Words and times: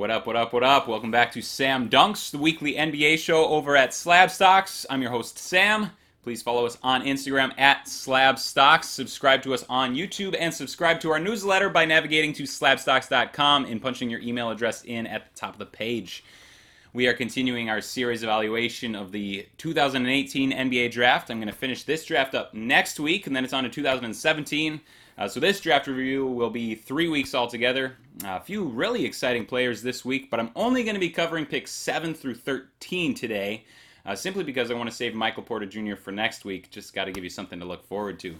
What 0.00 0.10
up, 0.10 0.26
what 0.26 0.34
up, 0.34 0.54
what 0.54 0.62
up? 0.62 0.88
Welcome 0.88 1.10
back 1.10 1.30
to 1.32 1.42
Sam 1.42 1.90
Dunks, 1.90 2.30
the 2.30 2.38
weekly 2.38 2.72
NBA 2.72 3.18
show 3.18 3.44
over 3.44 3.76
at 3.76 3.92
Slab 3.92 4.30
Stocks. 4.30 4.86
I'm 4.88 5.02
your 5.02 5.10
host, 5.10 5.36
Sam. 5.38 5.90
Please 6.22 6.40
follow 6.40 6.64
us 6.64 6.78
on 6.82 7.02
Instagram 7.02 7.52
at 7.60 7.86
Slab 7.86 8.38
Stocks. 8.38 8.88
Subscribe 8.88 9.42
to 9.42 9.52
us 9.52 9.62
on 9.68 9.94
YouTube 9.94 10.34
and 10.40 10.54
subscribe 10.54 11.00
to 11.00 11.10
our 11.10 11.18
newsletter 11.18 11.68
by 11.68 11.84
navigating 11.84 12.32
to 12.32 12.44
slabstocks.com 12.44 13.66
and 13.66 13.82
punching 13.82 14.08
your 14.08 14.20
email 14.20 14.48
address 14.48 14.82
in 14.84 15.06
at 15.06 15.34
the 15.34 15.38
top 15.38 15.52
of 15.52 15.58
the 15.58 15.66
page. 15.66 16.24
We 16.94 17.06
are 17.06 17.12
continuing 17.12 17.68
our 17.68 17.82
series 17.82 18.22
evaluation 18.22 18.94
of 18.94 19.12
the 19.12 19.48
2018 19.58 20.50
NBA 20.50 20.92
draft. 20.92 21.30
I'm 21.30 21.40
going 21.40 21.48
to 21.48 21.54
finish 21.54 21.84
this 21.84 22.06
draft 22.06 22.34
up 22.34 22.54
next 22.54 22.98
week, 22.98 23.26
and 23.26 23.36
then 23.36 23.44
it's 23.44 23.52
on 23.52 23.64
to 23.64 23.68
2017. 23.70 24.80
Uh, 25.18 25.28
so 25.28 25.38
this 25.38 25.60
draft 25.60 25.86
review 25.86 26.26
will 26.26 26.48
be 26.48 26.74
three 26.74 27.08
weeks 27.08 27.34
altogether. 27.34 27.98
A 28.22 28.38
few 28.38 28.64
really 28.64 29.06
exciting 29.06 29.46
players 29.46 29.82
this 29.82 30.04
week, 30.04 30.30
but 30.30 30.38
I'm 30.38 30.50
only 30.54 30.82
going 30.82 30.94
to 30.94 31.00
be 31.00 31.08
covering 31.08 31.46
picks 31.46 31.70
7 31.70 32.12
through 32.12 32.34
13 32.34 33.14
today, 33.14 33.64
uh, 34.04 34.14
simply 34.14 34.44
because 34.44 34.70
I 34.70 34.74
want 34.74 34.90
to 34.90 34.94
save 34.94 35.14
Michael 35.14 35.42
Porter 35.42 35.64
Jr. 35.64 35.94
for 35.96 36.10
next 36.12 36.44
week. 36.44 36.70
Just 36.70 36.92
got 36.92 37.06
to 37.06 37.12
give 37.12 37.24
you 37.24 37.30
something 37.30 37.58
to 37.60 37.64
look 37.64 37.82
forward 37.86 38.18
to. 38.20 38.36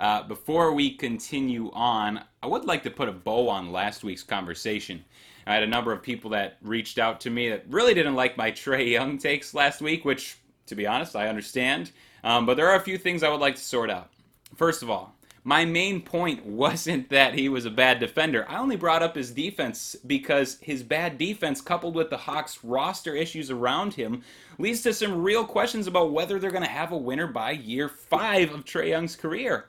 Uh, 0.00 0.22
before 0.22 0.72
we 0.72 0.90
continue 0.90 1.70
on, 1.74 2.24
I 2.42 2.46
would 2.46 2.64
like 2.64 2.82
to 2.84 2.90
put 2.90 3.10
a 3.10 3.12
bow 3.12 3.50
on 3.50 3.72
last 3.72 4.04
week's 4.04 4.22
conversation. 4.22 5.04
I 5.46 5.52
had 5.52 5.62
a 5.62 5.68
number 5.68 5.92
of 5.92 6.02
people 6.02 6.30
that 6.30 6.56
reached 6.62 6.98
out 6.98 7.20
to 7.22 7.30
me 7.30 7.50
that 7.50 7.64
really 7.68 7.92
didn't 7.92 8.14
like 8.14 8.38
my 8.38 8.50
Trae 8.52 8.90
Young 8.90 9.18
takes 9.18 9.52
last 9.52 9.82
week, 9.82 10.06
which, 10.06 10.38
to 10.66 10.74
be 10.74 10.86
honest, 10.86 11.14
I 11.14 11.28
understand. 11.28 11.92
Um, 12.24 12.46
but 12.46 12.56
there 12.56 12.68
are 12.68 12.76
a 12.76 12.80
few 12.80 12.96
things 12.96 13.22
I 13.22 13.28
would 13.28 13.40
like 13.40 13.56
to 13.56 13.62
sort 13.62 13.90
out. 13.90 14.10
First 14.56 14.82
of 14.82 14.88
all, 14.88 15.14
my 15.44 15.64
main 15.66 16.00
point 16.00 16.44
wasn't 16.46 17.10
that 17.10 17.34
he 17.34 17.48
was 17.48 17.66
a 17.66 17.70
bad 17.70 18.00
defender. 18.00 18.44
I 18.48 18.58
only 18.58 18.76
brought 18.76 19.02
up 19.02 19.14
his 19.14 19.30
defense 19.30 19.94
because 20.06 20.58
his 20.60 20.82
bad 20.82 21.18
defense, 21.18 21.60
coupled 21.60 21.94
with 21.94 22.10
the 22.10 22.16
Hawks' 22.16 22.64
roster 22.64 23.14
issues 23.14 23.50
around 23.50 23.94
him, 23.94 24.22
leads 24.58 24.82
to 24.82 24.94
some 24.94 25.22
real 25.22 25.44
questions 25.44 25.86
about 25.86 26.12
whether 26.12 26.38
they're 26.38 26.50
going 26.50 26.64
to 26.64 26.68
have 26.68 26.90
a 26.90 26.96
winner 26.96 27.26
by 27.26 27.52
year 27.52 27.88
five 27.88 28.52
of 28.52 28.64
Trae 28.64 28.88
Young's 28.88 29.14
career. 29.14 29.66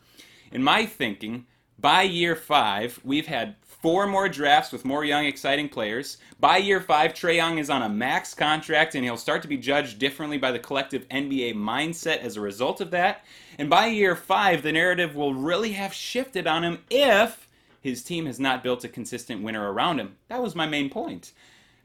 In 0.52 0.64
my 0.64 0.86
thinking, 0.86 1.46
by 1.80 2.04
year 2.04 2.36
five, 2.36 3.00
we've 3.04 3.28
had 3.28 3.56
four 3.86 4.08
more 4.08 4.28
drafts 4.28 4.72
with 4.72 4.86
more 4.86 5.06
young, 5.06 5.26
exciting 5.26 5.70
players. 5.70 6.18
By 6.40 6.58
year 6.58 6.82
five, 6.82 7.14
Trae 7.14 7.36
Young 7.36 7.60
is 7.60 7.70
on 7.70 7.84
a 7.84 7.90
max 7.90 8.34
contract 8.34 8.96
and 8.96 9.04
he'll 9.04 9.18
start 9.18 9.42
to 9.44 9.48
be 9.48 9.58
judged 9.58 10.00
differently 10.00 10.38
by 10.38 10.52
the 10.52 10.60
collective 10.60 11.08
NBA 11.10 11.54
mindset 11.54 12.20
as 12.20 12.38
a 12.38 12.42
result 12.42 12.82
of 12.82 12.92
that. 12.92 13.26
And 13.60 13.70
by 13.70 13.88
year 13.88 14.16
five, 14.16 14.64
the 14.64 14.72
narrative 14.72 15.16
will 15.16 15.36
really 15.36 15.74
have 15.74 15.94
shifted 15.94 16.48
on 16.48 16.64
him 16.64 16.80
if 16.90 17.48
his 17.82 18.04
team 18.04 18.26
has 18.26 18.40
not 18.40 18.64
built 18.64 18.84
a 18.84 18.90
consistent 18.90 19.44
winner 19.44 19.72
around 19.72 20.00
him. 20.00 20.16
That 20.30 20.42
was 20.42 20.56
my 20.56 20.66
main 20.66 20.90
point. 20.90 21.34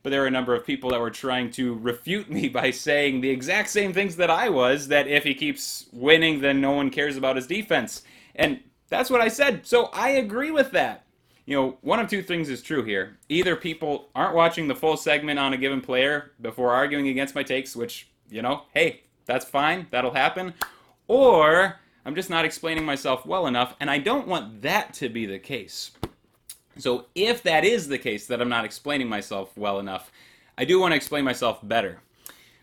But 0.03 0.09
there 0.09 0.23
were 0.23 0.27
a 0.27 0.31
number 0.31 0.55
of 0.55 0.65
people 0.65 0.89
that 0.91 1.01
were 1.01 1.11
trying 1.11 1.51
to 1.53 1.75
refute 1.75 2.31
me 2.31 2.49
by 2.61 2.71
saying 2.71 3.21
the 3.21 3.29
exact 3.29 3.69
same 3.69 3.93
things 3.93 4.17
that 4.17 4.31
I 4.31 4.49
was 4.49 4.89
that 4.89 5.09
if 5.09 5.25
he 5.25 5.35
keeps 5.35 5.87
winning, 5.93 6.41
then 6.41 6.61
no 6.61 6.71
one 6.71 6.89
cares 6.91 7.19
about 7.19 7.37
his 7.37 7.47
defense. 7.47 8.03
And 8.35 8.61
that's 8.91 9.09
what 9.09 9.23
I 9.23 9.29
said. 9.29 9.67
So 9.67 9.87
I 9.95 10.11
agree 10.11 10.51
with 10.51 10.73
that 10.73 11.07
you 11.51 11.57
know, 11.57 11.77
one 11.81 11.99
of 11.99 12.09
two 12.09 12.23
things 12.23 12.49
is 12.49 12.63
true 12.63 12.85
here. 12.85 13.19
Either 13.29 13.57
people 13.57 14.09
aren't 14.15 14.37
watching 14.37 14.69
the 14.69 14.75
full 14.75 14.97
segment 14.97 15.37
on 15.37 15.53
a 15.53 15.57
given 15.57 15.81
player 15.81 16.31
before 16.41 16.71
arguing 16.71 17.09
against 17.09 17.35
my 17.35 17.43
takes, 17.43 17.75
which, 17.75 18.09
you 18.29 18.41
know, 18.41 18.63
hey, 18.73 19.03
that's 19.27 19.45
fine, 19.45 19.89
that'll 19.91 20.13
happen. 20.13 20.55
Or 21.09 21.81
I'm 22.07 22.15
just 22.15 22.31
not 22.31 22.45
explaining 22.45 22.85
myself 22.85 23.27
well 23.27 23.49
enough, 23.49 23.75
and 23.81 23.91
I 23.91 23.99
don't 23.99 24.29
want 24.29 24.63
that 24.63 24.95
to 24.95 25.09
be 25.09 25.27
the 25.27 25.41
case. 25.41 25.91
So 26.79 27.07
if 27.17 27.43
that 27.43 27.65
is 27.65 27.89
the 27.89 27.99
case, 27.99 28.29
that 28.29 28.41
I'm 28.41 28.49
not 28.49 28.65
explaining 28.65 29.09
myself 29.09 29.51
well 29.57 29.81
enough, 29.81 30.13
I 30.57 30.65
do 30.65 30.79
want 30.79 30.93
to 30.93 30.97
explain 30.97 31.25
myself 31.25 31.59
better. 31.65 32.01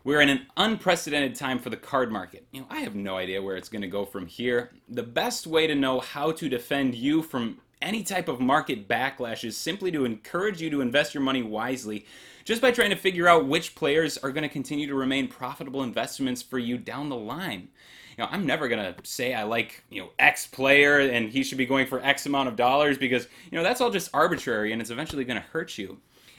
We're 0.08 0.22
in 0.22 0.30
an 0.30 0.48
unprecedented 0.56 1.36
time 1.36 1.60
for 1.60 1.70
the 1.70 1.76
card 1.76 2.14
market. 2.14 2.48
You 2.54 2.62
know, 2.62 2.68
I 2.70 2.80
have 2.80 2.96
no 2.96 3.18
idea 3.18 3.42
where 3.42 3.58
it's 3.58 3.68
going 3.68 3.82
to 3.82 3.90
go 3.90 4.06
from 4.06 4.26
here. 4.26 4.72
The 4.88 5.04
best 5.04 5.46
way 5.46 5.68
to 5.68 5.76
know 5.76 6.00
how 6.00 6.32
to 6.32 6.48
defend 6.48 6.96
you 6.96 7.22
from 7.22 7.58
any 7.82 8.04
type 8.04 8.30
of 8.30 8.40
market 8.40 8.88
backlash 8.88 9.44
is 9.44 9.58
simply 9.58 9.92
to 9.92 10.06
encourage 10.06 10.62
you 10.62 10.70
to 10.70 10.80
invest 10.80 11.14
your 11.14 11.24
money 11.24 11.44
wisely 11.44 12.06
just 12.46 12.62
by 12.62 12.72
trying 12.72 12.92
to 12.92 12.96
figure 12.96 13.28
out 13.28 13.48
which 13.48 13.76
players 13.76 14.18
are 14.20 14.32
going 14.32 14.44
to 14.44 14.48
continue 14.48 14.88
to 14.88 14.96
remain 14.96 15.28
profitable 15.28 15.84
investments 15.84 16.42
for 16.42 16.58
you 16.58 16.78
down 16.78 17.10
the 17.10 17.18
line. 17.18 17.68
You 18.18 18.24
know, 18.24 18.30
I'm 18.32 18.46
never 18.46 18.70
going 18.70 18.94
to 18.94 18.96
say 19.04 19.34
I 19.34 19.44
like, 19.44 19.84
you 19.90 20.02
know, 20.02 20.12
X 20.20 20.48
player 20.48 21.00
and 21.00 21.30
he 21.30 21.44
should 21.44 21.58
be 21.58 21.66
going 21.66 21.86
for 21.86 22.02
X 22.02 22.26
amount 22.26 22.48
of 22.48 22.56
dollars 22.56 22.98
because, 22.98 23.28
you 23.52 23.58
know, 23.58 23.64
that's 23.64 23.82
all 23.82 23.92
just 23.92 24.10
arbitrary 24.14 24.72
and 24.72 24.82
it's 24.82 24.90
eventually 24.90 25.26
going 25.26 25.42
to 25.42 25.48
hurt 25.50 25.78
you. 25.78 25.98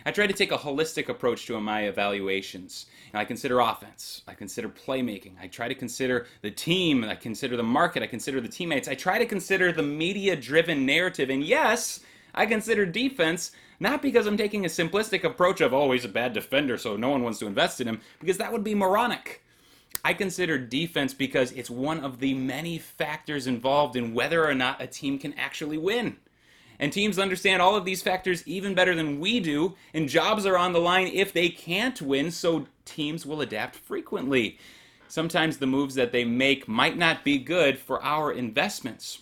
I 0.09 0.11
try 0.11 0.27
to 0.27 0.33
take 0.33 0.53
a 0.53 0.57
holistic 0.57 1.11
approach 1.11 1.45
to 1.49 1.61
my 1.61 1.83
evaluations. 1.83 2.87
I 3.13 3.27
consider 3.27 3.61
offense. 3.61 4.23
I 4.27 4.33
consider 4.33 4.71
playmaking. 4.71 5.33
I 5.39 5.49
try 5.49 5.69
to 5.69 5.75
consider 5.75 6.29
the 6.41 6.51
team. 6.51 7.05
I 7.05 7.15
consider 7.15 7.59
the 7.59 7.63
market. 7.63 8.03
I 8.03 8.07
consider 8.07 8.41
the 8.41 8.49
teammates. 8.49 8.89
I 8.89 8.95
try 8.95 9.19
to 9.19 9.27
consider 9.27 9.71
the 9.71 9.83
media 9.83 10.35
driven 10.35 10.87
narrative. 10.87 11.29
And 11.29 11.45
yes, 11.45 12.01
I 12.35 12.47
consider 12.47 12.87
defense 12.87 13.53
not 13.81 14.01
because 14.01 14.27
I'm 14.27 14.39
taking 14.39 14.65
a 14.65 14.69
simplistic 14.69 15.25
approach 15.25 15.61
of, 15.61 15.75
oh, 15.75 15.93
he's 15.93 16.07
a 16.07 16.09
bad 16.09 16.33
defender, 16.33 16.79
so 16.79 16.97
no 16.97 17.11
one 17.11 17.23
wants 17.23 17.39
to 17.41 17.47
invest 17.47 17.83
in 17.83 17.87
him, 17.87 18.01
because 18.19 18.39
that 18.39 18.51
would 18.51 18.65
be 18.65 18.75
moronic. 18.75 19.45
I 20.07 20.15
consider 20.15 20.57
defense 20.57 21.13
because 21.13 21.53
it's 21.53 21.69
one 21.69 22.01
of 22.01 22.19
the 22.19 22.33
many 22.33 22.79
factors 22.79 23.47
involved 23.47 23.95
in 23.95 24.15
whether 24.15 24.47
or 24.47 24.55
not 24.55 24.81
a 24.81 24.87
team 24.87 25.19
can 25.19 25.35
actually 25.35 25.77
win. 25.77 26.17
And 26.78 26.93
teams 26.93 27.19
understand 27.19 27.61
all 27.61 27.75
of 27.75 27.84
these 27.84 28.03
factors 28.03 28.47
even 28.47 28.75
better 28.75 28.94
than 28.94 29.19
we 29.21 29.41
do, 29.41 29.75
and 29.93 30.09
jobs 30.09 30.47
are 30.47 30.56
on 30.56 30.72
the 30.72 30.81
line 30.81 31.09
if 31.09 31.33
they 31.33 31.49
can't 31.49 32.00
win, 32.00 32.31
so 32.31 32.66
teams 32.84 33.27
will 33.27 33.41
adapt 33.41 33.77
frequently. 33.77 34.59
Sometimes 35.09 35.56
the 35.56 35.66
moves 35.66 35.94
that 35.94 36.12
they 36.12 36.25
make 36.25 36.69
might 36.69 36.97
not 36.97 37.25
be 37.25 37.39
good 37.39 37.78
for 37.78 38.03
our 38.03 38.31
investments. 38.31 39.21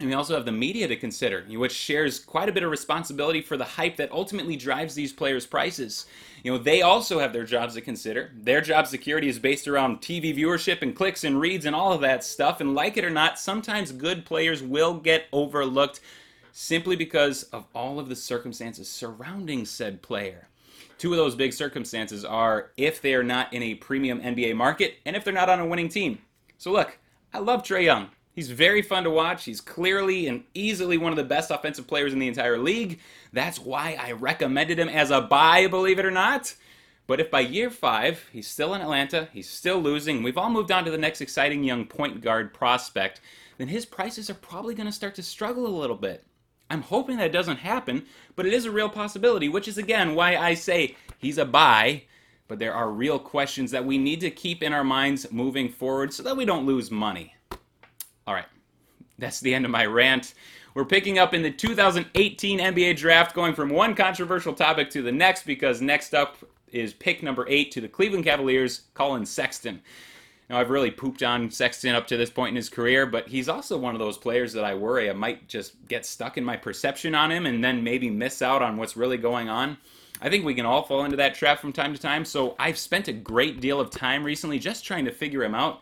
And 0.00 0.08
we 0.08 0.14
also 0.14 0.34
have 0.34 0.44
the 0.44 0.52
media 0.52 0.86
to 0.86 0.94
consider, 0.94 1.44
which 1.48 1.72
shares 1.72 2.20
quite 2.20 2.48
a 2.48 2.52
bit 2.52 2.62
of 2.62 2.70
responsibility 2.70 3.40
for 3.40 3.56
the 3.56 3.64
hype 3.64 3.96
that 3.96 4.12
ultimately 4.12 4.54
drives 4.54 4.94
these 4.94 5.12
players' 5.12 5.46
prices. 5.46 6.06
You 6.44 6.52
know, 6.52 6.58
they 6.58 6.82
also 6.82 7.18
have 7.18 7.32
their 7.32 7.44
jobs 7.44 7.74
to 7.74 7.80
consider. 7.80 8.30
Their 8.36 8.60
job 8.60 8.86
security 8.86 9.28
is 9.28 9.40
based 9.40 9.66
around 9.66 10.00
TV 10.00 10.36
viewership 10.36 10.82
and 10.82 10.94
clicks 10.94 11.24
and 11.24 11.40
reads 11.40 11.66
and 11.66 11.74
all 11.74 11.92
of 11.92 12.00
that 12.02 12.22
stuff. 12.22 12.60
And 12.60 12.76
like 12.76 12.96
it 12.96 13.04
or 13.04 13.10
not, 13.10 13.40
sometimes 13.40 13.90
good 13.90 14.24
players 14.24 14.62
will 14.62 14.94
get 14.94 15.26
overlooked 15.32 15.98
simply 16.60 16.96
because 16.96 17.44
of 17.44 17.64
all 17.72 18.00
of 18.00 18.08
the 18.08 18.16
circumstances 18.16 18.88
surrounding 18.88 19.64
said 19.64 20.02
player. 20.02 20.48
Two 20.98 21.12
of 21.12 21.16
those 21.16 21.36
big 21.36 21.52
circumstances 21.52 22.24
are 22.24 22.72
if 22.76 23.00
they 23.00 23.14
are 23.14 23.22
not 23.22 23.52
in 23.52 23.62
a 23.62 23.76
premium 23.76 24.20
NBA 24.20 24.56
market 24.56 24.96
and 25.06 25.14
if 25.14 25.22
they're 25.22 25.32
not 25.32 25.48
on 25.48 25.60
a 25.60 25.66
winning 25.66 25.88
team. 25.88 26.18
So, 26.58 26.72
look, 26.72 26.98
I 27.32 27.38
love 27.38 27.62
Trae 27.62 27.84
Young. 27.84 28.08
He's 28.32 28.50
very 28.50 28.82
fun 28.82 29.04
to 29.04 29.10
watch. 29.10 29.44
He's 29.44 29.60
clearly 29.60 30.26
and 30.26 30.42
easily 30.52 30.98
one 30.98 31.12
of 31.12 31.16
the 31.16 31.22
best 31.22 31.52
offensive 31.52 31.86
players 31.86 32.12
in 32.12 32.18
the 32.18 32.26
entire 32.26 32.58
league. 32.58 32.98
That's 33.32 33.60
why 33.60 33.96
I 33.96 34.10
recommended 34.10 34.80
him 34.80 34.88
as 34.88 35.12
a 35.12 35.20
buy, 35.20 35.68
believe 35.68 36.00
it 36.00 36.06
or 36.06 36.10
not. 36.10 36.56
But 37.06 37.20
if 37.20 37.30
by 37.30 37.40
year 37.40 37.70
five 37.70 38.28
he's 38.32 38.48
still 38.48 38.74
in 38.74 38.80
Atlanta, 38.80 39.28
he's 39.32 39.48
still 39.48 39.78
losing, 39.78 40.24
we've 40.24 40.36
all 40.36 40.50
moved 40.50 40.72
on 40.72 40.84
to 40.86 40.90
the 40.90 40.98
next 40.98 41.20
exciting 41.20 41.62
young 41.62 41.84
point 41.84 42.20
guard 42.20 42.52
prospect, 42.52 43.20
then 43.58 43.68
his 43.68 43.86
prices 43.86 44.28
are 44.28 44.34
probably 44.34 44.74
going 44.74 44.88
to 44.88 44.92
start 44.92 45.14
to 45.14 45.22
struggle 45.22 45.64
a 45.64 45.80
little 45.80 45.96
bit. 45.96 46.24
I'm 46.70 46.82
hoping 46.82 47.16
that 47.16 47.32
doesn't 47.32 47.58
happen, 47.58 48.04
but 48.36 48.46
it 48.46 48.52
is 48.52 48.66
a 48.66 48.70
real 48.70 48.88
possibility, 48.88 49.48
which 49.48 49.68
is 49.68 49.78
again 49.78 50.14
why 50.14 50.36
I 50.36 50.54
say 50.54 50.96
he's 51.18 51.38
a 51.38 51.44
buy. 51.44 52.02
But 52.46 52.58
there 52.58 52.74
are 52.74 52.90
real 52.90 53.18
questions 53.18 53.70
that 53.72 53.84
we 53.84 53.98
need 53.98 54.20
to 54.20 54.30
keep 54.30 54.62
in 54.62 54.72
our 54.72 54.84
minds 54.84 55.30
moving 55.30 55.68
forward 55.68 56.14
so 56.14 56.22
that 56.22 56.36
we 56.36 56.46
don't 56.46 56.66
lose 56.66 56.90
money. 56.90 57.34
All 58.26 58.34
right, 58.34 58.46
that's 59.18 59.40
the 59.40 59.54
end 59.54 59.64
of 59.64 59.70
my 59.70 59.84
rant. 59.84 60.34
We're 60.74 60.84
picking 60.84 61.18
up 61.18 61.34
in 61.34 61.42
the 61.42 61.50
2018 61.50 62.58
NBA 62.58 62.96
draft, 62.96 63.34
going 63.34 63.54
from 63.54 63.68
one 63.68 63.94
controversial 63.94 64.54
topic 64.54 64.90
to 64.90 65.02
the 65.02 65.12
next 65.12 65.44
because 65.44 65.82
next 65.82 66.14
up 66.14 66.36
is 66.72 66.92
pick 66.94 67.22
number 67.22 67.46
eight 67.48 67.72
to 67.72 67.80
the 67.80 67.88
Cleveland 67.88 68.24
Cavaliers, 68.24 68.82
Collin 68.94 69.26
Sexton. 69.26 69.82
Now, 70.48 70.58
I've 70.58 70.70
really 70.70 70.90
pooped 70.90 71.22
on 71.22 71.50
Sexton 71.50 71.94
up 71.94 72.06
to 72.06 72.16
this 72.16 72.30
point 72.30 72.50
in 72.50 72.56
his 72.56 72.70
career, 72.70 73.04
but 73.04 73.28
he's 73.28 73.48
also 73.48 73.76
one 73.76 73.94
of 73.94 73.98
those 73.98 74.16
players 74.16 74.54
that 74.54 74.64
I 74.64 74.74
worry 74.74 75.10
I 75.10 75.12
might 75.12 75.46
just 75.46 75.74
get 75.88 76.06
stuck 76.06 76.38
in 76.38 76.44
my 76.44 76.56
perception 76.56 77.14
on 77.14 77.30
him 77.30 77.44
and 77.44 77.62
then 77.62 77.84
maybe 77.84 78.08
miss 78.08 78.40
out 78.40 78.62
on 78.62 78.76
what's 78.76 78.96
really 78.96 79.18
going 79.18 79.50
on. 79.50 79.76
I 80.22 80.30
think 80.30 80.44
we 80.44 80.54
can 80.54 80.66
all 80.66 80.82
fall 80.82 81.04
into 81.04 81.18
that 81.18 81.34
trap 81.34 81.60
from 81.60 81.72
time 81.72 81.94
to 81.94 82.00
time, 82.00 82.24
so 82.24 82.56
I've 82.58 82.78
spent 82.78 83.08
a 83.08 83.12
great 83.12 83.60
deal 83.60 83.78
of 83.78 83.90
time 83.90 84.24
recently 84.24 84.58
just 84.58 84.84
trying 84.84 85.04
to 85.04 85.12
figure 85.12 85.44
him 85.44 85.54
out. 85.54 85.80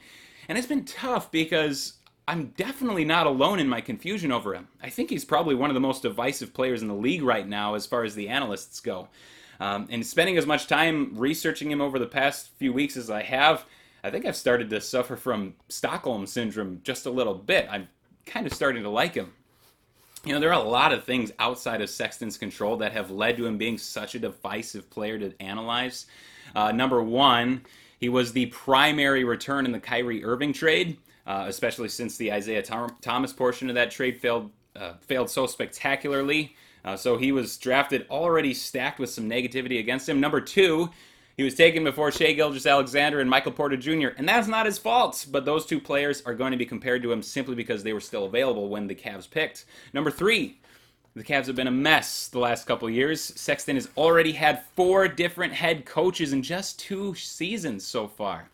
And 0.49 0.59
it's 0.59 0.67
been 0.67 0.85
tough 0.85 1.31
because 1.31 1.95
I'm 2.29 2.49
definitely 2.57 3.05
not 3.05 3.27
alone 3.27 3.61
in 3.61 3.69
my 3.69 3.81
confusion 3.81 4.33
over 4.33 4.53
him. 4.53 4.67
I 4.83 4.91
think 4.91 5.11
he's 5.11 5.25
probably 5.25 5.55
one 5.55 5.71
of 5.71 5.75
the 5.75 5.81
most 5.81 6.03
divisive 6.03 6.53
players 6.53 6.83
in 6.83 6.89
the 6.89 6.95
league 6.95 7.23
right 7.23 7.47
now 7.47 7.75
as 7.75 7.87
far 7.87 8.03
as 8.05 8.15
the 8.15 8.29
analysts 8.29 8.81
go. 8.81 9.09
Um, 9.59 9.87
and 9.91 10.05
spending 10.05 10.37
as 10.37 10.45
much 10.45 10.67
time 10.67 11.13
researching 11.17 11.71
him 11.71 11.81
over 11.81 11.99
the 11.99 12.07
past 12.07 12.51
few 12.59 12.73
weeks 12.73 12.97
as 12.97 13.09
I 13.09 13.23
have, 13.23 13.65
I 14.07 14.11
think 14.11 14.25
I've 14.25 14.37
started 14.37 14.71
to 14.71 14.81
suffer 14.81 15.17
from 15.17 15.55
Stockholm 15.69 16.27
syndrome 16.27 16.81
just 16.85 17.07
a 17.07 17.11
little 17.11 17.35
bit. 17.35 17.67
I'm 17.69 17.89
kind 18.25 18.47
of 18.47 18.53
starting 18.53 18.85
to 18.85 18.89
like 18.89 19.15
him. 19.15 19.33
you 20.25 20.33
know, 20.33 20.39
there 20.39 20.51
are 20.51 20.65
a 20.65 20.69
lot 20.69 20.93
of 20.93 21.03
things 21.03 21.33
outside 21.41 21.81
of 21.81 21.91
Sexton's 21.91 22.39
control 22.39 22.77
that 22.77 22.93
have 22.93 23.11
led 23.11 23.37
to 23.37 23.47
him 23.47 23.59
being 23.59 23.77
such 23.79 24.15
a 24.15 24.21
divisive 24.21 24.89
player 24.91 25.19
to 25.19 25.33
analyze. 25.43 26.07
Uh, 26.55 26.71
number 26.71 27.03
one, 27.03 27.63
he 27.99 28.09
was 28.09 28.33
the 28.33 28.47
primary 28.47 29.25
return 29.25 29.67
in 29.67 29.73
the 29.73 29.81
Kyrie 29.81 30.25
Irving 30.25 30.53
trade, 30.53 30.99
uh, 31.27 31.47
especially 31.49 31.89
since 31.89 32.17
the 32.17 32.33
Isaiah 32.33 32.63
Thomas 32.63 33.33
portion 33.33 33.69
of 33.69 33.75
that 33.75 33.91
trade 33.91 34.21
failed 34.21 34.53
uh, 34.77 34.95
failed 35.01 35.31
so 35.31 35.49
spectacularly. 35.49 36.55
Uh, 36.85 36.97
so 36.97 37.17
he 37.17 37.33
was 37.33 37.57
drafted 37.57 38.07
already 38.09 38.55
stacked 38.55 39.01
with 39.01 39.11
some 39.11 39.29
negativity 39.29 39.81
against 39.81 40.09
him. 40.09 40.21
Number 40.21 40.41
two, 40.41 40.91
he 41.37 41.43
was 41.43 41.55
taken 41.55 41.85
before 41.85 42.11
Shai 42.11 42.33
Gilgeous-Alexander 42.33 43.21
and 43.21 43.29
Michael 43.29 43.53
Porter 43.53 43.77
Jr., 43.77 44.09
and 44.17 44.27
that's 44.27 44.49
not 44.49 44.65
his 44.67 44.79
fault, 44.79 45.27
but 45.31 45.45
those 45.45 45.67
two 45.67 45.81
players 45.81 46.23
are 46.25 46.35
going 46.35 46.53
to 46.53 46.57
be 46.57 46.65
compared 46.65 47.03
to 47.03 47.13
him 47.13 47.23
simply 47.23 47.55
because 47.55 47.83
they 47.83 47.93
were 47.93 48.01
still 48.01 48.25
available 48.25 48.69
when 48.69 48.87
the 48.87 48.95
Cavs 48.95 49.31
picked. 49.31 49.67
Number 49.93 50.11
three, 50.11 50.59
the 51.15 51.25
Cavs 51.25 51.47
have 51.47 51.57
been 51.57 51.67
a 51.67 51.71
mess 51.71 52.29
the 52.29 52.39
last 52.39 52.67
couple 52.67 52.89
years. 52.89 53.23
Sexton 53.23 53.77
has 53.77 53.89
already 53.97 54.33
had 54.33 54.65
four 54.75 55.09
different 55.09 55.53
head 55.53 55.85
coaches 55.85 56.33
in 56.33 56.43
just 56.43 56.79
two 56.79 57.15
seasons 57.15 57.87
so 57.87 58.09
far. 58.09 58.49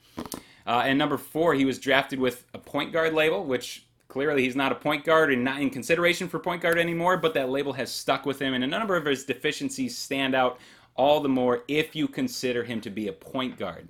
Uh, 0.67 0.83
and 0.85 0.99
number 0.99 1.19
four, 1.19 1.55
he 1.55 1.65
was 1.65 1.79
drafted 1.79 2.19
with 2.19 2.45
a 2.55 2.59
point 2.59 2.93
guard 2.93 3.15
label, 3.15 3.45
which 3.45 3.85
clearly 4.09 4.43
he's 4.43 4.55
not 4.55 4.73
a 4.73 4.77
point 4.77 5.05
guard 5.05 5.33
and 5.33 5.43
not 5.43 5.61
in 5.61 5.71
consideration 5.71 6.29
for 6.29 6.39
point 6.39 6.63
guard 6.63 6.79
anymore, 6.79 7.17
but 7.17 7.35
that 7.35 7.49
label 7.49 7.73
has 7.73 7.91
stuck 7.91 8.27
with 8.27 8.41
him, 8.41 8.55
and 8.55 8.63
a 8.63 8.67
number 8.67 8.95
of 8.95 9.07
his 9.07 9.25
deficiencies 9.25 9.97
stand 9.97 10.35
out 10.35 10.59
all 10.97 11.21
the 11.21 11.29
more 11.29 11.65
if 11.69 11.97
you 11.97 12.09
consider 12.09 12.65
him 12.65 12.81
to 12.81 12.91
be 12.91 13.09
a 13.09 13.13
point 13.13 13.59
guard. 13.59 13.89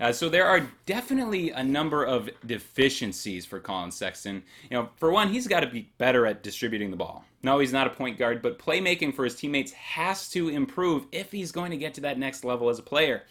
Uh, 0.00 0.12
so 0.12 0.28
there 0.28 0.46
are 0.46 0.68
definitely 0.86 1.50
a 1.50 1.62
number 1.62 2.04
of 2.04 2.28
deficiencies 2.46 3.46
for 3.46 3.60
Collin 3.60 3.90
Sexton. 3.90 4.42
You 4.70 4.76
know, 4.76 4.88
for 4.96 5.12
one, 5.12 5.28
he's 5.32 5.46
got 5.46 5.60
to 5.60 5.66
be 5.66 5.92
better 5.98 6.26
at 6.26 6.42
distributing 6.42 6.90
the 6.90 6.96
ball. 6.96 7.24
No, 7.42 7.58
he's 7.58 7.72
not 7.72 7.86
a 7.86 7.90
point 7.90 8.18
guard, 8.18 8.42
but 8.42 8.58
playmaking 8.58 9.14
for 9.14 9.24
his 9.24 9.36
teammates 9.36 9.72
has 9.72 10.28
to 10.30 10.48
improve 10.48 11.06
if 11.12 11.30
he's 11.30 11.52
going 11.52 11.70
to 11.70 11.76
get 11.76 11.94
to 11.94 12.00
that 12.02 12.18
next 12.18 12.44
level 12.44 12.68
as 12.70 12.78
a 12.78 12.82
player. 12.82 13.24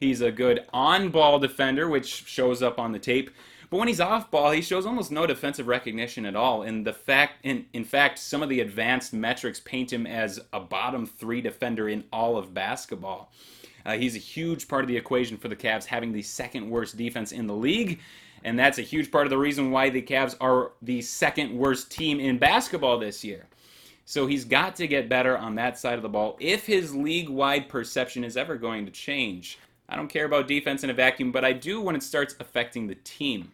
He's 0.00 0.20
a 0.20 0.30
good 0.30 0.64
on-ball 0.72 1.40
defender, 1.40 1.88
which 1.88 2.24
shows 2.26 2.62
up 2.62 2.78
on 2.78 2.92
the 2.92 2.98
tape, 2.98 3.30
but 3.70 3.78
when 3.78 3.88
he's 3.88 4.00
off 4.00 4.30
ball, 4.30 4.52
he 4.52 4.62
shows 4.62 4.86
almost 4.86 5.10
no 5.10 5.26
defensive 5.26 5.66
recognition 5.66 6.24
at 6.24 6.36
all. 6.36 6.62
And 6.62 6.86
the 6.86 6.92
fact, 6.92 7.44
in, 7.44 7.66
in 7.74 7.84
fact, 7.84 8.18
some 8.18 8.42
of 8.42 8.48
the 8.48 8.60
advanced 8.60 9.12
metrics 9.12 9.60
paint 9.60 9.92
him 9.92 10.06
as 10.06 10.40
a 10.52 10.60
bottom 10.60 11.04
three 11.04 11.42
defender 11.42 11.88
in 11.88 12.04
all 12.12 12.38
of 12.38 12.54
basketball. 12.54 13.30
Uh, 13.84 13.96
he's 13.96 14.16
a 14.16 14.20
huge 14.20 14.68
part 14.68 14.84
of 14.84 14.88
the 14.88 14.96
equation 14.96 15.36
for 15.36 15.48
the 15.48 15.56
Cavs, 15.56 15.84
having 15.84 16.12
the 16.12 16.22
second 16.22 16.68
worst 16.68 16.96
defense 16.96 17.32
in 17.32 17.46
the 17.46 17.54
league. 17.54 18.00
And 18.44 18.58
that's 18.58 18.78
a 18.78 18.82
huge 18.82 19.10
part 19.10 19.26
of 19.26 19.30
the 19.30 19.38
reason 19.38 19.70
why 19.70 19.90
the 19.90 20.00
Cavs 20.00 20.36
are 20.40 20.72
the 20.80 21.02
second 21.02 21.56
worst 21.56 21.90
team 21.90 22.20
in 22.20 22.38
basketball 22.38 22.98
this 22.98 23.24
year. 23.24 23.46
So 24.04 24.26
he's 24.26 24.44
got 24.44 24.76
to 24.76 24.86
get 24.86 25.08
better 25.10 25.36
on 25.36 25.56
that 25.56 25.78
side 25.78 25.96
of 25.96 26.02
the 26.02 26.08
ball 26.08 26.38
if 26.40 26.64
his 26.64 26.94
league 26.94 27.28
wide 27.28 27.68
perception 27.68 28.24
is 28.24 28.36
ever 28.38 28.56
going 28.56 28.86
to 28.86 28.92
change. 28.92 29.58
I 29.88 29.96
don't 29.96 30.08
care 30.08 30.26
about 30.26 30.48
defense 30.48 30.84
in 30.84 30.90
a 30.90 30.94
vacuum, 30.94 31.32
but 31.32 31.44
I 31.44 31.52
do 31.52 31.80
when 31.80 31.96
it 31.96 32.02
starts 32.02 32.34
affecting 32.40 32.86
the 32.86 32.96
team. 32.96 33.52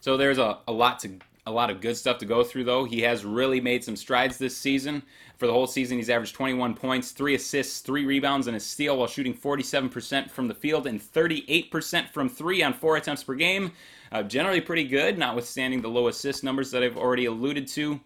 So 0.00 0.16
there's 0.16 0.38
a, 0.38 0.58
a 0.66 0.72
lot 0.72 0.98
to 1.00 1.18
a 1.46 1.50
lot 1.50 1.70
of 1.70 1.80
good 1.80 1.96
stuff 1.96 2.18
to 2.18 2.26
go 2.26 2.44
through 2.44 2.64
though. 2.64 2.84
He 2.84 3.00
has 3.00 3.24
really 3.24 3.60
made 3.60 3.82
some 3.82 3.96
strides 3.96 4.36
this 4.36 4.56
season. 4.56 5.02
For 5.38 5.46
the 5.46 5.52
whole 5.52 5.66
season, 5.66 5.96
he's 5.96 6.10
averaged 6.10 6.34
21 6.34 6.74
points, 6.74 7.12
3 7.12 7.36
assists, 7.36 7.80
3 7.80 8.04
rebounds, 8.04 8.48
and 8.48 8.56
a 8.56 8.60
steal 8.60 8.98
while 8.98 9.06
shooting 9.06 9.32
47% 9.32 10.30
from 10.30 10.46
the 10.46 10.54
field 10.54 10.86
and 10.86 11.00
38% 11.00 12.10
from 12.10 12.28
3 12.28 12.62
on 12.62 12.74
4 12.74 12.96
attempts 12.96 13.24
per 13.24 13.34
game. 13.34 13.72
Uh, 14.12 14.22
generally 14.22 14.60
pretty 14.60 14.84
good, 14.84 15.16
notwithstanding 15.16 15.80
the 15.80 15.88
low 15.88 16.08
assist 16.08 16.44
numbers 16.44 16.70
that 16.70 16.82
I've 16.82 16.98
already 16.98 17.24
alluded 17.26 17.66
to. 17.68 18.00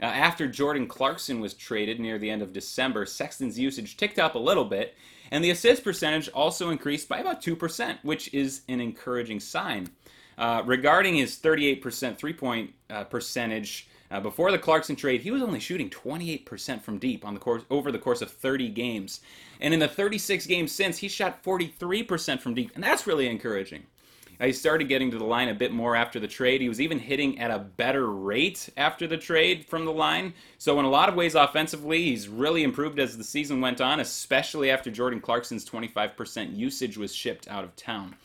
Uh, 0.00 0.06
after 0.06 0.46
Jordan 0.46 0.86
Clarkson 0.86 1.40
was 1.40 1.54
traded 1.54 1.98
near 1.98 2.18
the 2.18 2.30
end 2.30 2.42
of 2.42 2.52
December, 2.52 3.04
Sexton's 3.04 3.58
usage 3.58 3.96
ticked 3.96 4.18
up 4.18 4.34
a 4.34 4.38
little 4.38 4.64
bit, 4.64 4.94
and 5.30 5.42
the 5.42 5.50
assist 5.50 5.84
percentage 5.84 6.28
also 6.28 6.70
increased 6.70 7.08
by 7.08 7.18
about 7.18 7.42
2%, 7.42 7.98
which 8.02 8.32
is 8.32 8.62
an 8.68 8.80
encouraging 8.80 9.40
sign. 9.40 9.90
Uh, 10.38 10.62
regarding 10.66 11.14
his 11.14 11.36
38% 11.36 12.16
three 12.16 12.32
point 12.32 12.72
uh, 12.90 13.04
percentage, 13.04 13.88
uh, 14.10 14.20
before 14.20 14.52
the 14.52 14.58
Clarkson 14.58 14.94
trade, 14.94 15.22
he 15.22 15.30
was 15.30 15.42
only 15.42 15.58
shooting 15.58 15.90
28% 15.90 16.82
from 16.82 16.98
deep 16.98 17.24
on 17.24 17.34
the 17.34 17.40
course 17.40 17.64
over 17.70 17.90
the 17.90 17.98
course 17.98 18.22
of 18.22 18.30
30 18.30 18.68
games, 18.68 19.20
and 19.60 19.74
in 19.74 19.80
the 19.80 19.88
36 19.88 20.46
games 20.46 20.72
since, 20.72 20.98
he 20.98 21.08
shot 21.08 21.42
43% 21.42 22.40
from 22.40 22.54
deep, 22.54 22.70
and 22.74 22.84
that's 22.84 23.06
really 23.06 23.26
encouraging. 23.28 23.84
He 24.40 24.52
started 24.52 24.88
getting 24.88 25.10
to 25.10 25.18
the 25.18 25.24
line 25.24 25.48
a 25.48 25.54
bit 25.54 25.72
more 25.72 25.96
after 25.96 26.20
the 26.20 26.28
trade. 26.28 26.60
He 26.60 26.68
was 26.68 26.80
even 26.80 26.98
hitting 26.98 27.38
at 27.38 27.50
a 27.50 27.58
better 27.58 28.06
rate 28.10 28.68
after 28.76 29.06
the 29.06 29.16
trade 29.16 29.64
from 29.64 29.84
the 29.84 29.92
line. 29.92 30.34
So, 30.58 30.78
in 30.78 30.84
a 30.84 30.90
lot 30.90 31.08
of 31.08 31.14
ways, 31.14 31.34
offensively, 31.34 32.02
he's 32.04 32.28
really 32.28 32.62
improved 32.62 32.98
as 32.98 33.16
the 33.16 33.24
season 33.24 33.60
went 33.60 33.80
on, 33.80 34.00
especially 34.00 34.70
after 34.70 34.90
Jordan 34.90 35.20
Clarkson's 35.20 35.68
25% 35.68 36.56
usage 36.56 36.96
was 36.98 37.14
shipped 37.14 37.48
out 37.48 37.64
of 37.64 37.74
town. 37.76 38.16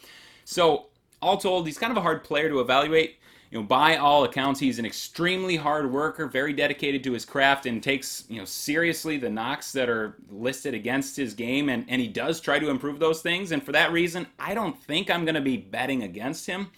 So, 0.45 0.87
all 1.21 1.37
told, 1.37 1.65
he's 1.65 1.77
kind 1.77 1.91
of 1.91 1.97
a 1.97 2.01
hard 2.01 2.23
player 2.23 2.49
to 2.49 2.59
evaluate. 2.59 3.17
You 3.51 3.59
know, 3.59 3.65
by 3.65 3.97
all 3.97 4.23
accounts, 4.23 4.61
he's 4.61 4.79
an 4.79 4.85
extremely 4.85 5.57
hard 5.57 5.91
worker, 5.91 6.25
very 6.27 6.53
dedicated 6.53 7.03
to 7.03 7.11
his 7.11 7.25
craft, 7.25 7.65
and 7.65 7.83
takes 7.83 8.23
you 8.29 8.39
know 8.39 8.45
seriously 8.45 9.17
the 9.17 9.29
knocks 9.29 9.73
that 9.73 9.89
are 9.89 10.15
listed 10.29 10.73
against 10.73 11.17
his 11.17 11.33
game, 11.33 11.67
and, 11.67 11.85
and 11.89 12.01
he 12.01 12.07
does 12.07 12.39
try 12.39 12.59
to 12.59 12.69
improve 12.69 12.97
those 12.99 13.21
things. 13.21 13.51
And 13.51 13.61
for 13.61 13.73
that 13.73 13.91
reason, 13.91 14.25
I 14.39 14.53
don't 14.53 14.81
think 14.81 15.11
I'm 15.11 15.25
going 15.25 15.35
to 15.35 15.41
be 15.41 15.57
betting 15.57 16.03
against 16.03 16.47
him. 16.47 16.71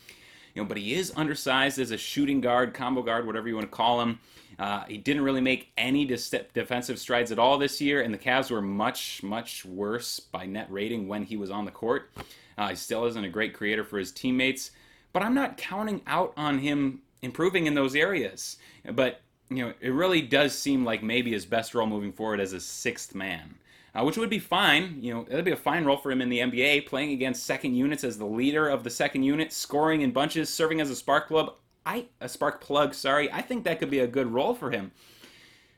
You 0.55 0.63
know, 0.63 0.67
but 0.67 0.77
he 0.77 0.95
is 0.95 1.13
undersized 1.15 1.77
as 1.77 1.91
a 1.91 1.97
shooting 1.97 2.41
guard, 2.41 2.73
combo 2.73 3.03
guard, 3.03 3.27
whatever 3.27 3.47
you 3.47 3.55
want 3.55 3.69
to 3.69 3.75
call 3.75 4.01
him. 4.01 4.19
Uh, 4.57 4.83
he 4.87 4.97
didn't 4.97 5.23
really 5.23 5.41
make 5.41 5.71
any 5.77 6.05
defensive 6.05 6.97
strides 6.97 7.31
at 7.31 7.37
all 7.37 7.59
this 7.59 7.81
year, 7.81 8.01
and 8.01 8.11
the 8.11 8.17
Cavs 8.17 8.49
were 8.49 8.61
much, 8.61 9.21
much 9.21 9.63
worse 9.65 10.19
by 10.19 10.45
net 10.45 10.67
rating 10.71 11.07
when 11.07 11.23
he 11.23 11.37
was 11.37 11.51
on 11.51 11.65
the 11.65 11.71
court. 11.71 12.11
Uh, 12.57 12.69
he 12.69 12.75
still 12.75 13.05
isn't 13.05 13.23
a 13.23 13.29
great 13.29 13.53
creator 13.53 13.83
for 13.83 13.97
his 13.97 14.11
teammates, 14.11 14.71
but 15.13 15.23
I'm 15.23 15.33
not 15.33 15.57
counting 15.57 16.01
out 16.07 16.33
on 16.35 16.59
him 16.59 17.01
improving 17.21 17.67
in 17.67 17.75
those 17.75 17.95
areas. 17.95 18.57
But 18.91 19.21
you 19.49 19.65
know, 19.65 19.73
it 19.79 19.89
really 19.89 20.21
does 20.21 20.57
seem 20.57 20.83
like 20.83 21.03
maybe 21.03 21.31
his 21.31 21.45
best 21.45 21.73
role 21.73 21.87
moving 21.87 22.11
forward 22.11 22.39
as 22.39 22.53
a 22.53 22.59
sixth 22.59 23.15
man. 23.15 23.55
Uh, 23.95 24.03
which 24.03 24.17
would 24.17 24.29
be 24.29 24.39
fine. 24.39 24.97
You 25.01 25.13
know, 25.13 25.25
it'd 25.29 25.45
be 25.45 25.51
a 25.51 25.55
fine 25.55 25.85
role 25.85 25.97
for 25.97 26.11
him 26.11 26.19
in 26.19 26.29
the 26.29 26.39
NBA, 26.39 26.87
playing 26.87 27.11
against 27.11 27.45
second 27.45 27.75
units 27.75 28.03
as 28.03 28.17
the 28.17 28.25
leader 28.25 28.67
of 28.67 28.83
the 28.83 28.89
second 28.89 29.21
unit, 29.21 29.53
scoring 29.53 30.01
in 30.01 30.09
bunches, 30.09 30.51
serving 30.51 30.81
as 30.81 30.89
a 30.89 30.95
spark 30.95 31.27
plug. 31.27 31.53
I 31.85 32.07
a 32.19 32.27
spark 32.27 32.59
plug. 32.59 32.95
Sorry, 32.95 33.31
I 33.31 33.41
think 33.41 33.63
that 33.63 33.77
could 33.77 33.91
be 33.91 33.99
a 33.99 34.07
good 34.07 34.33
role 34.33 34.55
for 34.55 34.71
him. 34.71 34.93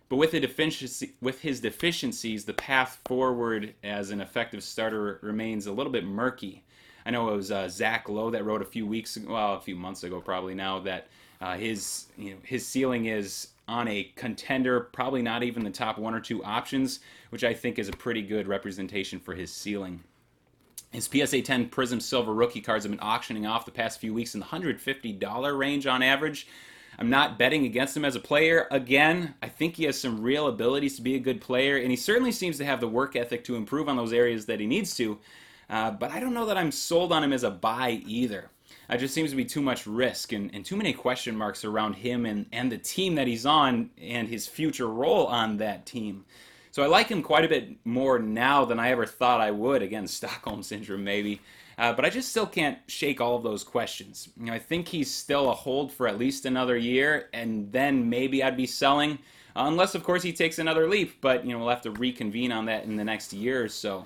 But 0.08 0.16
with, 0.18 0.32
deficiency, 0.32 1.14
with 1.20 1.42
his 1.42 1.60
deficiencies, 1.60 2.46
the 2.46 2.54
path 2.54 3.00
forward 3.06 3.74
as 3.84 4.12
an 4.12 4.22
effective 4.22 4.64
starter 4.64 5.20
remains 5.22 5.66
a 5.66 5.74
little 5.74 5.92
bit 5.92 6.06
murky. 6.06 6.64
I 7.06 7.12
know 7.12 7.30
it 7.30 7.36
was 7.36 7.52
uh, 7.52 7.70
Zach 7.70 8.10
Lowe 8.10 8.32
that 8.32 8.44
wrote 8.44 8.62
a 8.62 8.66
few 8.66 8.88
weeks, 8.88 9.18
well, 9.28 9.54
a 9.54 9.62
few 9.62 9.76
months 9.76 10.04
ago, 10.04 10.20
probably 10.22 10.56
now 10.56 10.80
that 10.80 11.08
uh, 11.40 11.56
his 11.56 12.08
you 12.18 12.32
know 12.32 12.38
his 12.44 12.68
ceiling 12.68 13.06
is 13.06 13.50
on 13.68 13.88
a 13.88 14.12
contender, 14.16 14.80
probably 14.80 15.22
not 15.22 15.44
even 15.44 15.64
the 15.64 15.70
top 15.70 15.98
one 15.98 16.14
or 16.14 16.20
two 16.20 16.44
options, 16.44 17.00
which 17.30 17.44
I 17.44 17.54
think 17.54 17.80
is 17.80 17.90
a 17.90 17.94
pretty 17.94 18.22
good 18.22 18.48
representation 18.48 19.20
for 19.20 19.34
his 19.34 19.52
ceiling. 19.52 20.04
His 20.92 21.10
PSA 21.12 21.42
10 21.42 21.70
Prism 21.70 22.00
Silver 22.00 22.34
rookie 22.34 22.62
cards 22.62 22.86
have 22.86 22.92
been 22.92 23.00
auctioning 23.00 23.46
off 23.46 23.66
the 23.66 23.72
past 23.72 24.00
few 24.00 24.14
weeks 24.14 24.34
in 24.34 24.40
the 24.40 24.46
$150 24.46 25.58
range 25.58 25.88
on 25.88 26.02
average. 26.02 26.48
I'm 26.98 27.10
not 27.10 27.38
betting 27.38 27.66
against 27.66 27.98
him 27.98 28.06
as 28.06 28.16
a 28.16 28.22
player. 28.22 28.68
Again, 28.72 29.34
I 29.42 29.50
think 29.50 29.76
he 29.76 29.84
has 29.86 30.00
some 30.00 30.22
real 30.22 30.48
abilities 30.48 30.96
to 30.96 31.02
be 31.02 31.16
a 31.16 31.20
good 31.20 31.42
player, 31.42 31.76
and 31.76 31.92
he 31.92 31.98
certainly 31.98 32.32
seems 32.32 32.58
to 32.60 32.66
have 32.66 32.80
the 32.80 32.88
work 32.88 33.16
ethic 33.16 33.44
to 33.46 33.58
improve 33.58 33.90
on 33.90 33.98
those 33.98 34.14
areas 34.14 34.46
that 34.46 34.62
he 34.62 34.66
needs 34.66 34.96
to. 34.96 35.20
Uh, 35.70 35.92
but 35.92 36.12
I 36.12 36.20
don't 36.20 36.34
know 36.34 36.46
that 36.46 36.58
I'm 36.58 36.72
sold 36.72 37.12
on 37.12 37.24
him 37.24 37.34
as 37.34 37.44
a 37.44 37.52
buy 37.52 38.02
either. 38.06 38.50
It 38.90 38.98
just 39.00 39.14
seems 39.14 39.32
to 39.32 39.36
be 39.36 39.46
too 39.46 39.62
much 39.62 39.88
risk 39.88 40.32
and, 40.32 40.54
and 40.54 40.64
too 40.64 40.76
many 40.76 40.94
question 40.94 41.36
marks 41.36 41.66
around 41.66 41.94
him 41.94 42.26
and, 42.26 42.46
and 42.52 42.72
the 42.72 42.78
team 42.78 43.16
that 43.16 43.28
he's 43.28 43.46
on 43.46 43.90
and 44.00 44.28
his 44.28 44.48
future 44.48 44.88
role 44.88 45.26
on 45.26 45.58
that 45.58 45.86
team. 45.86 46.26
So 46.72 46.84
I 46.84 46.88
like 46.88 47.08
him 47.08 47.24
quite 47.24 47.46
a 47.46 47.48
bit 47.48 47.78
more 47.86 48.20
now 48.20 48.66
than 48.66 48.80
I 48.80 48.92
ever 48.92 49.06
thought 49.06 49.42
I 49.42 49.50
would. 49.52 49.82
Again, 49.82 50.08
Stockholm 50.10 50.62
Syndrome, 50.62 51.04
maybe. 51.04 51.42
Uh, 51.78 51.94
but 51.94 52.06
I 52.06 52.10
just 52.10 52.30
still 52.30 52.46
can't 52.46 52.78
shake 52.88 53.20
all 53.20 53.36
of 53.36 53.44
those 53.44 53.64
questions. 53.64 54.30
You 54.38 54.48
know, 54.48 54.54
I 54.54 54.60
think 54.60 54.88
he's 54.88 55.12
still 55.12 55.50
a 55.50 55.54
hold 55.54 55.92
for 55.92 56.08
at 56.08 56.18
least 56.18 56.46
another 56.46 56.78
year, 56.78 57.30
and 57.34 57.72
then 57.72 58.10
maybe 58.10 58.44
I'd 58.44 58.56
be 58.56 58.68
selling, 58.68 59.20
unless 59.56 59.94
of 59.94 60.04
course 60.04 60.24
he 60.24 60.32
takes 60.32 60.60
another 60.60 60.88
leap. 60.88 61.20
But 61.20 61.46
you 61.46 61.52
know, 61.52 61.60
we'll 61.60 61.70
have 61.70 61.82
to 61.82 61.92
reconvene 61.92 62.52
on 62.52 62.66
that 62.66 62.86
in 62.86 62.96
the 62.96 63.04
next 63.04 63.34
year 63.34 63.64
or 63.64 63.68
so. 63.68 64.06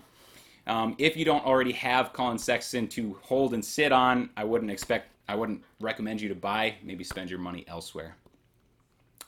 Um, 0.69 0.95
if 0.97 1.17
you 1.17 1.25
don't 1.25 1.45
already 1.45 1.71
have 1.73 2.13
Collin 2.13 2.37
Sexton 2.37 2.87
to 2.89 3.17
hold 3.23 3.53
and 3.53 3.63
sit 3.65 3.91
on, 3.91 4.29
I 4.37 4.43
wouldn't 4.43 4.71
expect, 4.71 5.09
I 5.27 5.35
wouldn't 5.35 5.63
recommend 5.79 6.21
you 6.21 6.29
to 6.29 6.35
buy. 6.35 6.75
Maybe 6.83 7.03
spend 7.03 7.29
your 7.29 7.39
money 7.39 7.65
elsewhere. 7.67 8.15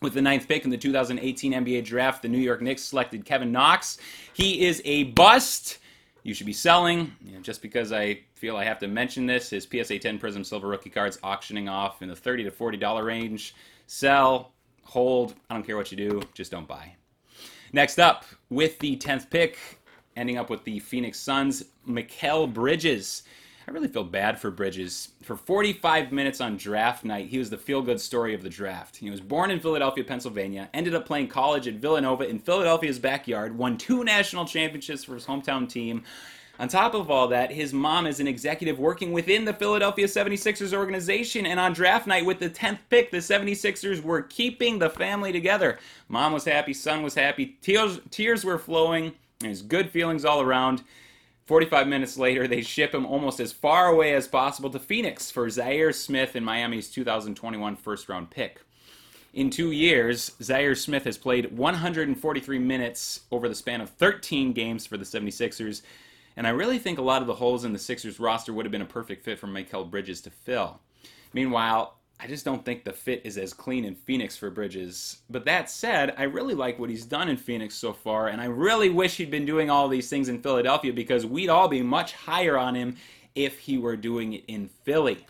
With 0.01 0.13
the 0.13 0.21
ninth 0.21 0.47
pick 0.47 0.63
in 0.63 0.69
the 0.69 0.77
2018 0.77 1.53
NBA 1.53 1.83
draft, 1.83 2.21
the 2.21 2.27
New 2.27 2.39
York 2.39 2.61
Knicks 2.61 2.83
selected 2.83 3.25
Kevin 3.25 3.51
Knox. 3.51 3.97
He 4.33 4.65
is 4.65 4.81
a 4.85 5.05
bust 5.05 5.79
you 6.23 6.33
should 6.33 6.45
be 6.45 6.53
selling. 6.53 7.11
You 7.25 7.35
know, 7.35 7.41
just 7.41 7.61
because 7.61 7.91
I 7.91 8.19
feel 8.33 8.55
I 8.55 8.63
have 8.63 8.79
to 8.79 8.87
mention 8.87 9.25
this, 9.25 9.49
his 9.49 9.67
PSA 9.69 9.99
10 9.99 10.19
Prism 10.19 10.43
Silver 10.43 10.67
rookie 10.67 10.89
cards 10.89 11.17
auctioning 11.23 11.67
off 11.67 12.01
in 12.01 12.09
the 12.09 12.15
30 12.15 12.43
to 12.45 12.51
$40 12.51 13.03
range. 13.03 13.55
Sell. 13.87 14.51
hold. 14.83 15.35
I 15.49 15.55
don't 15.55 15.63
care 15.63 15.77
what 15.77 15.91
you 15.91 15.97
do, 15.97 16.21
just 16.33 16.51
don't 16.51 16.67
buy. 16.67 16.93
Next 17.73 17.99
up, 17.99 18.25
with 18.49 18.77
the 18.79 18.97
10th 18.97 19.29
pick, 19.29 19.57
ending 20.15 20.37
up 20.37 20.49
with 20.49 20.63
the 20.63 20.79
Phoenix 20.79 21.19
Suns, 21.19 21.63
Mikal 21.87 22.51
Bridges. 22.51 23.23
I 23.67 23.71
really 23.71 23.87
feel 23.87 24.03
bad 24.03 24.39
for 24.39 24.51
Bridges. 24.51 25.09
For 25.21 25.35
45 25.35 26.11
minutes 26.11 26.41
on 26.41 26.57
draft 26.57 27.05
night, 27.05 27.27
he 27.27 27.37
was 27.37 27.49
the 27.49 27.57
feel 27.57 27.81
good 27.81 28.01
story 28.01 28.33
of 28.33 28.41
the 28.41 28.49
draft. 28.49 28.97
He 28.97 29.09
was 29.09 29.21
born 29.21 29.51
in 29.51 29.59
Philadelphia, 29.59 30.03
Pennsylvania, 30.03 30.69
ended 30.73 30.95
up 30.95 31.05
playing 31.05 31.27
college 31.27 31.67
at 31.67 31.75
Villanova 31.75 32.27
in 32.27 32.39
Philadelphia's 32.39 32.99
backyard, 32.99 33.57
won 33.57 33.77
two 33.77 34.03
national 34.03 34.45
championships 34.45 35.03
for 35.03 35.13
his 35.13 35.25
hometown 35.25 35.69
team. 35.69 36.03
On 36.59 36.67
top 36.67 36.93
of 36.93 37.09
all 37.09 37.27
that, 37.29 37.51
his 37.51 37.73
mom 37.73 38.05
is 38.05 38.19
an 38.19 38.27
executive 38.27 38.77
working 38.77 39.11
within 39.11 39.45
the 39.45 39.53
Philadelphia 39.53 40.05
76ers 40.05 40.73
organization, 40.73 41.45
and 41.45 41.59
on 41.59 41.73
draft 41.73 42.07
night 42.07 42.25
with 42.25 42.39
the 42.39 42.49
10th 42.49 42.79
pick, 42.89 43.09
the 43.09 43.17
76ers 43.17 44.03
were 44.03 44.21
keeping 44.21 44.79
the 44.79 44.89
family 44.89 45.31
together. 45.31 45.79
Mom 46.07 46.33
was 46.33 46.45
happy, 46.45 46.73
son 46.73 47.03
was 47.03 47.15
happy, 47.15 47.57
tears, 47.61 47.99
tears 48.09 48.43
were 48.43 48.59
flowing, 48.59 49.13
there's 49.41 49.61
good 49.61 49.89
feelings 49.89 50.25
all 50.25 50.41
around. 50.41 50.83
45 51.45 51.87
minutes 51.87 52.17
later, 52.17 52.47
they 52.47 52.61
ship 52.61 52.93
him 52.93 53.05
almost 53.05 53.39
as 53.39 53.51
far 53.51 53.87
away 53.87 54.13
as 54.13 54.27
possible 54.27 54.69
to 54.69 54.79
Phoenix 54.79 55.29
for 55.29 55.47
Zhaire 55.47 55.93
Smith 55.93 56.35
in 56.35 56.45
Miami's 56.45 56.89
2021 56.89 57.75
first 57.75 58.07
round 58.07 58.29
pick. 58.29 58.61
In 59.33 59.49
two 59.49 59.71
years, 59.71 60.31
Zhaire 60.41 60.77
Smith 60.77 61.05
has 61.05 61.17
played 61.17 61.57
143 61.57 62.59
minutes 62.59 63.21
over 63.31 63.47
the 63.47 63.55
span 63.55 63.81
of 63.81 63.89
13 63.89 64.53
games 64.53 64.85
for 64.85 64.97
the 64.97 65.05
76ers, 65.05 65.81
and 66.35 66.45
I 66.45 66.51
really 66.51 66.79
think 66.79 66.99
a 66.99 67.03
lot 67.03 67.21
of 67.21 67.27
the 67.27 67.35
holes 67.35 67.63
in 67.63 67.73
the 67.73 67.79
Sixers 67.79 68.19
roster 68.19 68.53
would 68.53 68.65
have 68.65 68.71
been 68.71 68.81
a 68.81 68.85
perfect 68.85 69.23
fit 69.23 69.39
for 69.39 69.47
Mikal 69.47 69.89
Bridges 69.89 70.21
to 70.21 70.29
fill. 70.29 70.79
Meanwhile, 71.33 71.97
I 72.23 72.27
just 72.27 72.45
don't 72.45 72.63
think 72.63 72.83
the 72.83 72.93
fit 72.93 73.21
is 73.23 73.39
as 73.39 73.51
clean 73.51 73.83
in 73.83 73.95
Phoenix 73.95 74.37
for 74.37 74.51
Bridges. 74.51 75.21
But 75.31 75.43
that 75.45 75.71
said, 75.71 76.13
I 76.19 76.23
really 76.23 76.53
like 76.53 76.77
what 76.77 76.91
he's 76.91 77.03
done 77.03 77.29
in 77.29 77.35
Phoenix 77.35 77.73
so 77.73 77.93
far, 77.93 78.27
and 78.27 78.39
I 78.39 78.45
really 78.45 78.89
wish 78.89 79.17
he'd 79.17 79.31
been 79.31 79.45
doing 79.45 79.71
all 79.71 79.87
these 79.87 80.07
things 80.07 80.29
in 80.29 80.39
Philadelphia 80.39 80.93
because 80.93 81.25
we'd 81.25 81.49
all 81.49 81.67
be 81.67 81.81
much 81.81 82.13
higher 82.13 82.59
on 82.59 82.75
him 82.75 82.95
if 83.33 83.57
he 83.57 83.79
were 83.79 83.95
doing 83.95 84.33
it 84.33 84.43
in 84.47 84.69
Philly. 84.83 85.25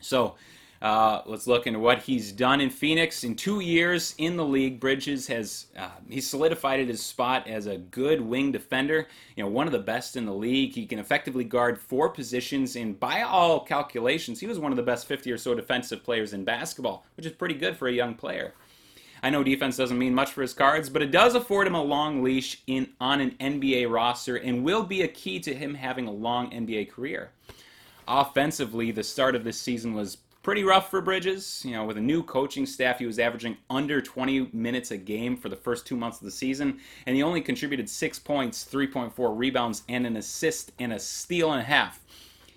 So, 0.00 0.34
uh, 0.80 1.22
let's 1.26 1.46
look 1.46 1.66
into 1.66 1.80
what 1.80 2.02
he's 2.02 2.30
done 2.30 2.60
in 2.60 2.70
Phoenix. 2.70 3.24
In 3.24 3.34
two 3.34 3.60
years 3.60 4.14
in 4.18 4.36
the 4.36 4.44
league, 4.44 4.78
Bridges 4.78 5.26
has 5.26 5.66
uh, 5.76 5.90
solidified 6.20 6.86
his 6.86 7.02
spot 7.02 7.48
as 7.48 7.66
a 7.66 7.78
good 7.78 8.20
wing 8.20 8.52
defender. 8.52 9.08
You 9.34 9.42
know, 9.42 9.50
one 9.50 9.66
of 9.66 9.72
the 9.72 9.80
best 9.80 10.16
in 10.16 10.24
the 10.24 10.34
league. 10.34 10.74
He 10.74 10.86
can 10.86 11.00
effectively 11.00 11.44
guard 11.44 11.80
four 11.80 12.08
positions, 12.10 12.76
and 12.76 12.98
by 12.98 13.22
all 13.22 13.60
calculations, 13.60 14.38
he 14.38 14.46
was 14.46 14.58
one 14.60 14.70
of 14.70 14.76
the 14.76 14.82
best 14.82 15.06
50 15.06 15.32
or 15.32 15.38
so 15.38 15.54
defensive 15.54 16.04
players 16.04 16.32
in 16.32 16.44
basketball, 16.44 17.04
which 17.16 17.26
is 17.26 17.32
pretty 17.32 17.54
good 17.54 17.76
for 17.76 17.88
a 17.88 17.92
young 17.92 18.14
player. 18.14 18.54
I 19.20 19.30
know 19.30 19.42
defense 19.42 19.76
doesn't 19.76 19.98
mean 19.98 20.14
much 20.14 20.30
for 20.30 20.42
his 20.42 20.54
cards, 20.54 20.88
but 20.88 21.02
it 21.02 21.10
does 21.10 21.34
afford 21.34 21.66
him 21.66 21.74
a 21.74 21.82
long 21.82 22.22
leash 22.22 22.62
in 22.68 22.90
on 23.00 23.20
an 23.20 23.32
NBA 23.40 23.90
roster 23.90 24.36
and 24.36 24.62
will 24.62 24.84
be 24.84 25.02
a 25.02 25.08
key 25.08 25.40
to 25.40 25.54
him 25.54 25.74
having 25.74 26.06
a 26.06 26.12
long 26.12 26.50
NBA 26.50 26.90
career. 26.90 27.32
Offensively, 28.06 28.92
the 28.92 29.02
start 29.02 29.34
of 29.34 29.44
this 29.44 29.60
season 29.60 29.92
was 29.92 30.18
pretty 30.42 30.64
rough 30.64 30.90
for 30.90 31.00
Bridges. 31.00 31.62
You 31.64 31.72
know, 31.72 31.84
with 31.84 31.96
a 31.96 32.02
new 32.02 32.22
coaching 32.22 32.66
staff, 32.66 32.98
he 32.98 33.06
was 33.06 33.18
averaging 33.18 33.56
under 33.70 34.00
20 34.00 34.50
minutes 34.52 34.90
a 34.90 34.96
game 34.96 35.36
for 35.36 35.48
the 35.48 35.56
first 35.56 35.86
two 35.86 35.96
months 35.96 36.18
of 36.18 36.24
the 36.24 36.30
season, 36.30 36.80
and 37.06 37.16
he 37.16 37.22
only 37.22 37.40
contributed 37.40 37.88
six 37.88 38.18
points, 38.18 38.68
3.4 38.70 39.12
rebounds, 39.36 39.82
and 39.88 40.06
an 40.06 40.16
assist 40.16 40.72
and 40.78 40.92
a 40.92 40.98
steal 40.98 41.52
and 41.52 41.60
a 41.60 41.64
half. 41.64 42.00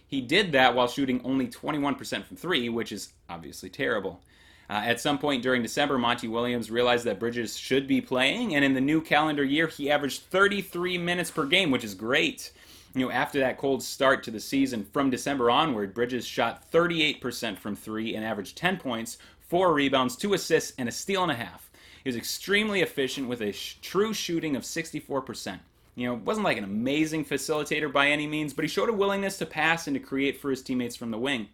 He 0.07 0.21
did 0.21 0.51
that 0.51 0.75
while 0.75 0.88
shooting 0.88 1.21
only 1.23 1.47
21% 1.47 2.25
from 2.25 2.38
three, 2.38 2.67
which 2.69 2.91
is 2.91 3.13
obviously 3.29 3.69
terrible. 3.69 4.21
Uh, 4.69 4.81
at 4.85 5.01
some 5.01 5.17
point 5.17 5.43
during 5.43 5.61
December, 5.61 5.97
Monty 5.97 6.27
Williams 6.27 6.71
realized 6.71 7.05
that 7.05 7.19
Bridges 7.19 7.57
should 7.57 7.88
be 7.88 8.00
playing, 8.00 8.55
and 8.55 8.63
in 8.63 8.73
the 8.73 8.81
new 8.81 9.01
calendar 9.01 9.43
year, 9.43 9.67
he 9.67 9.91
averaged 9.91 10.23
33 10.23 10.97
minutes 10.97 11.31
per 11.31 11.45
game, 11.45 11.71
which 11.71 11.83
is 11.83 11.93
great 11.93 12.51
you 12.93 13.05
know, 13.05 13.12
after 13.12 13.39
that 13.39 13.57
cold 13.57 13.81
start 13.81 14.24
to 14.24 14.31
the 14.31 14.39
season 14.39 14.86
from 14.91 15.10
December 15.10 15.50
onward, 15.50 15.93
Bridges 15.93 16.25
shot 16.25 16.69
38% 16.71 17.57
from 17.57 17.75
three 17.75 18.15
and 18.15 18.25
averaged 18.25 18.57
10 18.57 18.77
points, 18.77 19.17
four 19.39 19.74
rebounds, 19.74 20.15
two 20.15 20.33
assists, 20.33 20.74
and 20.77 20.89
a 20.89 20.91
steal 20.91 21.24
and 21.24 21.31
a 21.31 21.36
half. 21.36 21.69
He 22.03 22.10
was 22.10 22.17
extremely 22.17 22.81
efficient 22.81 23.29
with 23.29 23.41
a 23.41 23.51
sh- 23.51 23.77
true 23.81 24.13
shooting 24.13 24.55
of 24.55 24.63
64%. 24.63 25.60
You 25.95 26.07
know, 26.07 26.13
wasn't 26.15 26.45
like 26.45 26.57
an 26.57 26.63
amazing 26.63 27.25
facilitator 27.25 27.91
by 27.91 28.07
any 28.07 28.27
means, 28.27 28.53
but 28.53 28.63
he 28.63 28.69
showed 28.69 28.89
a 28.89 28.93
willingness 28.93 29.38
to 29.38 29.45
pass 29.45 29.88
and 29.88 29.93
to 29.93 30.00
create 30.00 30.39
for 30.39 30.50
his 30.50 30.62
teammates 30.62 30.95
from 30.95 31.12
the 31.12 31.17
wing. 31.17 31.48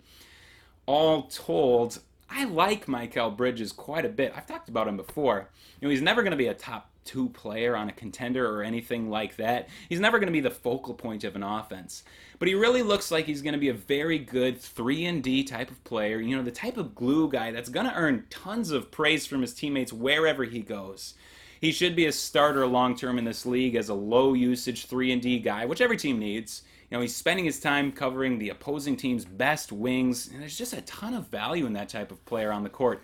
All 0.85 1.23
told, 1.23 1.99
I 2.29 2.45
like 2.45 2.85
Mikal 2.85 3.35
Bridges 3.35 3.71
quite 3.71 4.05
a 4.05 4.09
bit. 4.09 4.33
I've 4.35 4.47
talked 4.47 4.69
about 4.69 4.87
him 4.87 4.95
before. 4.95 5.49
You 5.79 5.87
know, 5.87 5.91
he's 5.91 6.01
never 6.01 6.21
going 6.21 6.31
to 6.31 6.37
be 6.37 6.47
a 6.47 6.53
top 6.53 6.89
two 7.07 7.29
player 7.29 7.75
on 7.75 7.89
a 7.89 7.93
contender 7.93 8.47
or 8.47 8.61
anything 8.61 9.09
like 9.09 9.37
that. 9.37 9.69
He's 9.89 9.99
never 9.99 10.19
going 10.19 10.27
to 10.27 10.33
be 10.33 10.41
the 10.41 10.51
focal 10.51 10.93
point 10.93 11.23
of 11.23 11.35
an 11.35 11.41
offense. 11.41 12.03
But 12.37 12.47
he 12.47 12.53
really 12.53 12.83
looks 12.83 13.09
like 13.09 13.25
he's 13.25 13.41
going 13.41 13.53
to 13.53 13.59
be 13.59 13.69
a 13.69 13.73
very 13.73 14.19
good 14.19 14.59
3 14.59 15.05
and 15.05 15.23
D 15.23 15.43
type 15.43 15.71
of 15.71 15.83
player, 15.83 16.19
you 16.19 16.35
know, 16.35 16.43
the 16.43 16.51
type 16.51 16.77
of 16.77 16.93
glue 16.93 17.29
guy 17.29 17.51
that's 17.51 17.69
going 17.69 17.87
to 17.87 17.95
earn 17.95 18.25
tons 18.29 18.69
of 18.69 18.91
praise 18.91 19.25
from 19.25 19.41
his 19.41 19.53
teammates 19.53 19.91
wherever 19.91 20.43
he 20.43 20.59
goes. 20.59 21.15
He 21.59 21.71
should 21.71 21.95
be 21.95 22.05
a 22.05 22.11
starter 22.11 22.67
long 22.67 22.95
term 22.95 23.17
in 23.17 23.25
this 23.25 23.45
league 23.45 23.75
as 23.75 23.89
a 23.89 23.93
low 23.95 24.33
usage 24.33 24.85
3 24.85 25.13
and 25.13 25.21
D 25.21 25.39
guy, 25.39 25.65
which 25.65 25.81
every 25.81 25.97
team 25.97 26.19
needs. 26.19 26.61
You 26.89 26.97
know, 26.97 27.01
he's 27.01 27.15
spending 27.15 27.45
his 27.45 27.59
time 27.59 27.91
covering 27.91 28.37
the 28.37 28.49
opposing 28.49 28.95
team's 28.95 29.25
best 29.25 29.71
wings, 29.71 30.29
and 30.31 30.41
there's 30.41 30.57
just 30.57 30.73
a 30.73 30.81
ton 30.81 31.13
of 31.13 31.27
value 31.27 31.65
in 31.65 31.73
that 31.73 31.89
type 31.89 32.11
of 32.11 32.23
player 32.25 32.51
on 32.51 32.63
the 32.63 32.69
court. 32.69 33.03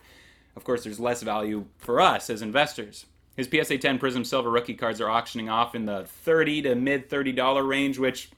Of 0.56 0.64
course, 0.64 0.84
there's 0.84 1.00
less 1.00 1.22
value 1.22 1.66
for 1.78 2.00
us 2.00 2.30
as 2.30 2.42
investors. 2.42 3.06
His 3.36 3.50
PSA 3.50 3.80
10 3.80 3.98
Prism 3.98 4.24
Silver 4.24 4.50
rookie 4.50 4.76
cards 4.76 5.02
are 5.02 5.10
auctioning 5.10 5.50
off 5.50 5.74
in 5.74 5.86
the 5.86 6.06
30 6.06 6.64
to 6.64 6.76
mid 6.76 7.10
$30 7.10 7.68
range, 7.68 7.98
which, 7.98 8.30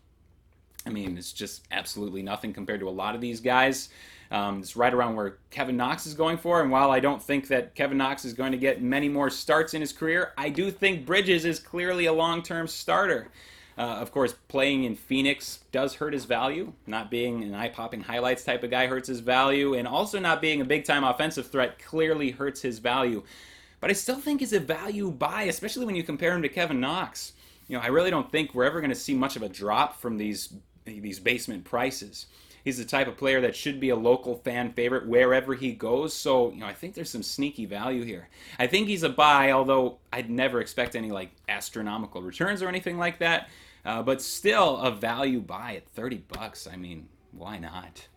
I 0.86 0.90
mean, 0.90 1.18
it's 1.18 1.34
just 1.34 1.66
absolutely 1.72 2.22
nothing 2.22 2.54
compared 2.54 2.80
to 2.80 2.88
a 2.88 2.92
lot 2.92 3.16
of 3.16 3.22
these 3.22 3.42
guys. 3.42 3.90
Um, 4.32 4.60
it's 4.60 4.75
right 4.75 4.94
around 4.94 5.16
where 5.16 5.38
Kevin 5.52 5.78
Knox 5.78 6.06
is 6.06 6.14
going 6.14 6.38
for. 6.38 6.62
And 6.62 6.72
while 6.72 6.92
I 6.92 7.00
don't 7.00 7.22
think 7.22 7.50
that 7.50 7.75
Kevin 7.75 7.98
Knox 7.98 8.25
is 8.25 8.34
going 8.34 8.54
to 8.54 8.58
get 8.58 8.82
many 8.82 9.10
more 9.10 9.30
starts 9.30 9.74
in 9.74 9.82
his 9.82 9.94
career, 9.94 10.34
I 10.38 10.50
do 10.50 10.72
think 10.72 11.06
Bridges 11.06 11.46
is 11.46 11.60
clearly 11.60 12.06
a 12.06 12.14
long 12.14 12.42
term 12.42 12.68
starter. 12.68 13.30
Uh, 13.78 13.82
of 13.82 14.14
course, 14.14 14.34
playing 14.48 14.86
in 14.86 14.96
Phoenix 14.96 15.60
does 15.74 15.96
hurt 15.96 16.14
his 16.14 16.24
value. 16.24 16.72
Not 16.88 17.12
being 17.12 17.44
an 17.44 17.54
eye 17.54 17.68
popping 17.68 18.00
highlights 18.00 18.46
type 18.46 18.64
of 18.64 18.72
guy 18.72 18.88
hurts 18.88 19.10
his 19.10 19.20
value. 19.20 19.74
And 19.74 19.86
also, 19.86 20.18
not 20.20 20.42
being 20.42 20.62
a 20.62 20.66
big 20.66 20.86
time 20.86 21.04
offensive 21.04 21.48
threat 21.48 21.78
clearly 21.80 22.32
hurts 22.32 22.62
his 22.62 22.80
value 22.80 23.24
but 23.79 23.89
I 23.89 23.94
still 23.94 24.20
think 24.20 24.39
he's 24.39 24.53
a 24.53 24.60
value 24.60 25.12
buy, 25.12 25.44
especially 25.44 25.86
when 25.86 25.96
you 25.96 26.03
compare 26.03 26.34
him 26.34 26.41
to 26.41 26.50
Kevin 26.50 26.79
Knox. 26.79 27.34
You 27.67 27.77
know, 27.77 27.84
I 27.84 27.88
really 27.88 28.12
don't 28.12 28.32
think 28.32 28.53
we're 28.53 28.65
ever 28.65 28.79
going 28.79 28.89
to 28.89 28.96
see 28.96 29.13
much 29.13 29.36
of 29.36 29.41
a 29.41 29.50
drop 29.50 30.00
from 30.00 30.17
these 30.17 30.53
these 30.86 31.20
basement 31.20 31.63
prices. 31.63 32.27
He's 32.63 32.77
the 32.79 32.86
type 32.86 33.08
of 33.08 33.15
player 33.15 33.41
that 33.41 33.55
should 33.55 33.79
be 33.79 33.89
a 33.89 33.96
local 33.96 34.38
fan 34.38 34.74
favorite 34.74 35.08
wherever 35.08 35.53
he 35.53 35.72
goes. 35.72 36.15
So, 36.15 36.51
you 36.51 36.60
know, 36.60 36.65
I 36.65 36.74
think 36.74 36.96
there's 36.96 37.12
some 37.12 37.22
sneaky 37.22 37.65
value 37.65 38.03
here. 38.03 38.27
I 38.58 38.65
think 38.65 38.88
he's 38.88 39.03
a 39.03 39.10
buy, 39.10 39.51
although 39.51 40.00
I'd 40.12 40.32
never 40.32 40.62
expect 40.62 40.96
any 40.96 41.12
like 41.12 41.29
astronomical 41.48 42.24
returns 42.24 42.63
or 42.63 42.67
anything 42.67 42.98
like 42.98 43.20
that. 43.20 43.50
Uh, 43.86 44.01
but 44.01 44.20
still 44.20 44.77
a 44.77 44.89
value 44.89 45.41
buy 45.41 45.75
at 45.75 45.88
30 45.89 46.24
bucks. 46.27 46.67
I 46.72 46.75
mean, 46.75 47.08
why 47.32 47.60
not? 47.60 48.08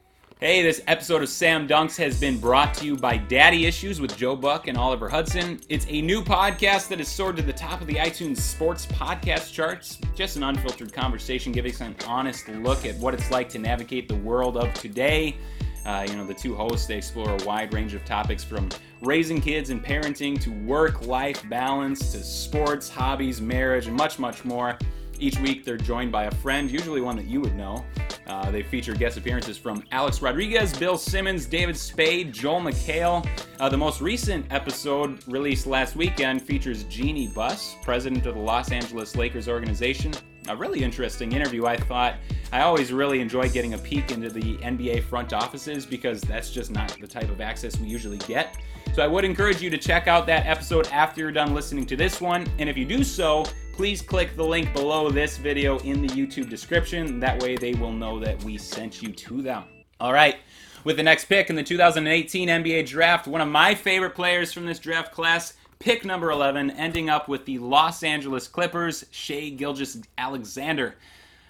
Hey, 0.40 0.62
this 0.62 0.80
episode 0.87 1.25
of 1.25 1.28
Sam 1.28 1.66
Dunks 1.66 1.97
has 1.97 2.21
been 2.21 2.38
brought 2.38 2.73
to 2.75 2.87
you 2.87 2.95
by 2.95 3.16
Daddy 3.16 3.66
Issues 3.66 4.00
with 4.00 4.16
Joe 4.16 4.37
Buck 4.37 4.68
and 4.68 4.78
Oliver 4.78 5.09
Hudson. 5.09 5.59
It's 5.68 5.85
a 5.88 6.00
new 6.00 6.23
podcast 6.23 6.87
that 6.90 6.99
has 6.99 7.09
soared 7.09 7.37
to 7.38 7.42
the 7.42 7.52
top 7.52 7.80
of 7.80 7.88
the 7.88 7.95
iTunes 7.95 8.37
sports 8.37 8.87
podcast 8.87 9.52
charts. 9.52 9.99
Just 10.14 10.37
an 10.37 10.45
unfiltered 10.45 10.92
conversation 10.92 11.50
giving 11.50 11.73
us 11.73 11.80
an 11.80 11.97
honest 12.07 12.49
look 12.49 12.87
at 12.87 12.95
what 12.99 13.14
it's 13.14 13.33
like 13.33 13.49
to 13.49 13.59
navigate 13.59 14.07
the 14.07 14.14
world 14.14 14.57
of 14.57 14.73
today. 14.75 15.37
Uh, 15.85 16.07
you 16.09 16.14
know, 16.14 16.25
the 16.25 16.35
two 16.35 16.54
hosts, 16.54 16.87
they 16.87 16.99
explore 16.99 17.30
a 17.30 17.45
wide 17.45 17.75
range 17.75 17.95
of 17.95 18.04
topics 18.04 18.45
from 18.45 18.68
raising 19.02 19.40
kids 19.40 19.71
and 19.71 19.85
parenting 19.85 20.40
to 20.40 20.50
work 20.64 21.04
life 21.04 21.42
balance 21.49 22.12
to 22.12 22.23
sports, 22.23 22.88
hobbies, 22.88 23.40
marriage, 23.40 23.88
and 23.88 23.97
much, 23.97 24.21
much 24.21 24.45
more. 24.45 24.78
Each 25.20 25.38
week, 25.40 25.64
they're 25.64 25.76
joined 25.76 26.12
by 26.12 26.25
a 26.25 26.30
friend, 26.30 26.70
usually 26.70 27.00
one 27.00 27.16
that 27.16 27.26
you 27.26 27.40
would 27.40 27.56
know. 27.56 27.84
Uh, 28.28 28.50
they 28.50 28.62
feature 28.62 28.94
guest 28.94 29.16
appearances 29.16 29.58
from 29.58 29.82
Alex 29.90 30.22
Rodriguez, 30.22 30.76
Bill 30.78 30.96
Simmons, 30.96 31.46
David 31.46 31.76
Spade, 31.76 32.32
Joel 32.32 32.60
McHale. 32.60 33.26
Uh, 33.58 33.68
the 33.68 33.76
most 33.76 34.00
recent 34.00 34.46
episode, 34.50 35.26
released 35.26 35.66
last 35.66 35.96
weekend, 35.96 36.42
features 36.42 36.84
Jeanie 36.84 37.28
Buss, 37.28 37.75
president 37.82 38.26
of 38.26 38.34
the 38.34 38.40
Los 38.40 38.70
Angeles 38.70 39.16
Lakers 39.16 39.48
organization. 39.48 40.12
A 40.48 40.56
really 40.56 40.82
interesting 40.82 41.32
interview, 41.32 41.66
I 41.66 41.76
thought. 41.76 42.16
I 42.52 42.60
always 42.60 42.92
really 42.92 43.20
enjoy 43.20 43.48
getting 43.48 43.75
a 43.75 43.78
peek 43.78 44.12
into 44.12 44.30
the 44.30 44.56
NBA 44.58 45.02
front 45.04 45.32
offices 45.32 45.84
because 45.84 46.20
that's 46.20 46.50
just 46.50 46.70
not 46.70 46.96
the 47.00 47.08
type 47.08 47.28
of 47.30 47.40
access 47.40 47.78
we 47.78 47.88
usually 47.88 48.18
get. 48.18 48.56
So 48.94 49.02
I 49.02 49.06
would 49.06 49.25
encourage 49.25 49.60
you 49.60 49.68
to 49.70 49.78
check 49.78 50.06
out 50.06 50.26
that 50.26 50.46
episode 50.46 50.87
after 50.88 51.20
you're 51.20 51.32
done 51.32 51.54
listening 51.54 51.87
to 51.87 51.96
this 51.96 52.20
one. 52.20 52.46
And 52.58 52.68
if 52.68 52.76
you 52.76 52.84
do 52.84 53.04
so, 53.04 53.44
please 53.78 54.02
click 54.02 54.35
the 54.35 54.44
link 54.44 54.73
below 54.73 55.08
this 55.08 55.37
video 55.37 55.78
in 55.78 56.02
the 56.02 56.08
YouTube 56.08 56.50
description. 56.50 57.20
That 57.20 57.40
way 57.40 57.54
they 57.54 57.75
will 57.75 57.92
know 57.92 58.18
that 58.18 58.42
we 58.42 58.58
sent 58.58 59.00
you 59.00 59.12
to 59.12 59.40
them. 59.40 59.66
All 60.00 60.12
right. 60.12 60.35
with 60.82 60.97
the 60.97 61.04
next 61.04 61.26
pick 61.26 61.49
in 61.49 61.54
the 61.54 61.62
2018 61.62 62.49
NBA 62.49 62.88
Draft. 62.88 63.28
One 63.28 63.40
of 63.40 63.47
my 63.47 63.76
favorite 63.76 64.16
players 64.16 64.52
from 64.52 64.66
this 64.66 64.80
draft 64.80 65.12
class, 65.12 65.54
pick 65.78 66.04
number 66.04 66.32
11, 66.32 66.73
ending 66.73 67.08
up 67.08 67.28
with 67.28 67.44
the 67.44 67.58
Los 67.58 68.02
Angeles 68.02 68.49
Clippers, 68.49 69.04
Shai 69.12 69.54
Gilgis 69.56 70.04
Alexander. 70.18 70.97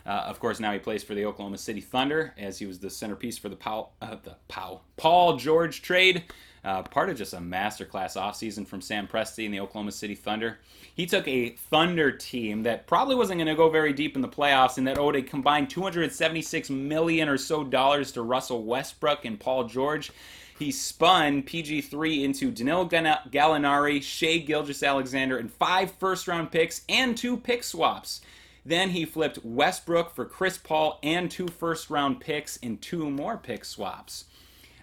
Uh, 0.05 0.25
of 0.27 0.39
course, 0.39 0.61
now 0.61 0.71
he 0.71 0.79
plays 0.79 1.03
for 1.03 1.15
the 1.15 1.25
Oklahoma 1.25 1.57
City 1.57 1.81
Thunder, 1.81 2.35
as 2.37 2.59
he 2.59 2.67
was 2.67 2.79
the 2.79 2.91
centerpiece 2.91 3.39
for 3.39 3.49
the 3.49 3.57
Paul, 3.57 3.95
uh, 4.03 4.17
the 4.23 4.37
Paul, 4.49 4.85
Paul 4.99 5.37
George 5.39 5.81
trade. 5.81 6.25
Uh, 6.65 6.83
part 6.83 7.09
of 7.09 7.17
just 7.17 7.33
a 7.33 7.39
masterclass 7.39 8.17
offseason 8.17 8.67
from 8.67 8.81
Sam 8.81 9.07
Presti 9.07 9.45
and 9.45 9.55
the 9.55 9.61
Oklahoma 9.61 9.93
City 9.93 10.15
Thunder. 10.15 10.59
He 10.95 11.07
took 11.07 11.27
a 11.29 11.51
Thunder 11.51 12.11
team 12.11 12.65
that 12.65 12.87
probably 12.87 13.15
wasn't 13.15 13.39
going 13.39 13.47
to 13.49 13.55
go 13.55 13.71
very 13.71 13.93
deep 13.93 14.17
in 14.17 14.23
the 14.23 14.29
playoffs 14.29 14.79
and 14.79 14.87
that 14.87 14.99
owed 14.99 15.17
a 15.17 15.23
combined 15.23 15.71
276 15.71 16.71
million 16.71 17.29
or 17.29 17.39
so 17.39 17.63
dollars 17.63 18.13
to 18.13 18.23
Russell 18.23 18.65
Westbrook 18.65 19.25
and 19.25 19.39
Paul 19.39 19.65
George. 19.65 20.11
He 20.59 20.73
spun 20.73 21.45
PG3 21.45 22.25
into 22.25 22.51
Danilo 22.51 22.85
Gallinari, 22.89 24.03
Shai 24.03 24.39
Gilgeous 24.39 24.83
Alexander, 24.83 25.39
and 25.39 25.53
five 25.53 25.93
first 25.93 26.27
round 26.27 26.51
picks 26.51 26.83
and 26.89 27.17
two 27.17 27.37
pick 27.37 27.63
swaps. 27.63 28.21
Then 28.67 28.91
he 28.91 29.05
flipped 29.05 29.45
Westbrook 29.45 30.15
for 30.15 30.25
Chris 30.25 30.59
Paul 30.59 30.99
and 31.03 31.31
two 31.31 31.47
first 31.47 31.91
round 31.91 32.21
picks 32.21 32.59
and 32.61 32.83
two 32.83 33.09
more 33.09 33.37
pick 33.37 33.65
swaps. 33.65 34.25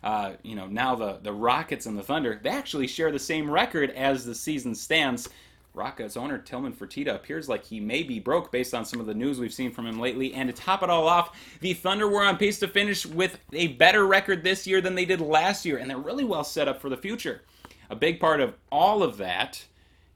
Uh, 0.05 0.33
you 0.43 0.55
know, 0.55 0.67
now 0.67 0.93
the, 0.93 1.19
the 1.23 1.33
Rockets 1.33 1.87
and 1.87 1.97
the 1.97 2.03
Thunder, 2.03 2.39
they 2.41 2.51
actually 2.51 2.85
share 2.85 3.11
the 3.11 3.17
same 3.17 3.49
record 3.49 3.89
as 3.89 4.23
the 4.23 4.35
season 4.35 4.75
stands. 4.75 5.27
Rockets 5.73 6.15
owner 6.15 6.37
Tillman 6.37 6.73
Fertitta 6.73 7.15
appears 7.15 7.49
like 7.49 7.65
he 7.65 7.79
may 7.79 8.03
be 8.03 8.19
broke 8.19 8.51
based 8.51 8.75
on 8.75 8.85
some 8.85 8.99
of 8.99 9.07
the 9.07 9.15
news 9.15 9.39
we've 9.39 9.51
seen 9.51 9.71
from 9.71 9.87
him 9.87 9.99
lately. 9.99 10.35
And 10.35 10.47
to 10.47 10.53
top 10.53 10.83
it 10.83 10.91
all 10.91 11.07
off, 11.07 11.35
the 11.59 11.73
Thunder 11.73 12.07
were 12.07 12.23
on 12.23 12.37
pace 12.37 12.59
to 12.59 12.67
finish 12.67 13.03
with 13.05 13.39
a 13.51 13.69
better 13.69 14.05
record 14.05 14.43
this 14.43 14.67
year 14.67 14.79
than 14.79 14.93
they 14.93 15.05
did 15.05 15.21
last 15.21 15.65
year, 15.65 15.79
and 15.79 15.89
they're 15.89 15.97
really 15.97 16.23
well 16.23 16.43
set 16.43 16.67
up 16.67 16.79
for 16.79 16.89
the 16.89 16.95
future. 16.95 17.41
A 17.89 17.95
big 17.95 18.19
part 18.19 18.41
of 18.41 18.53
all 18.71 19.01
of 19.01 19.17
that 19.17 19.65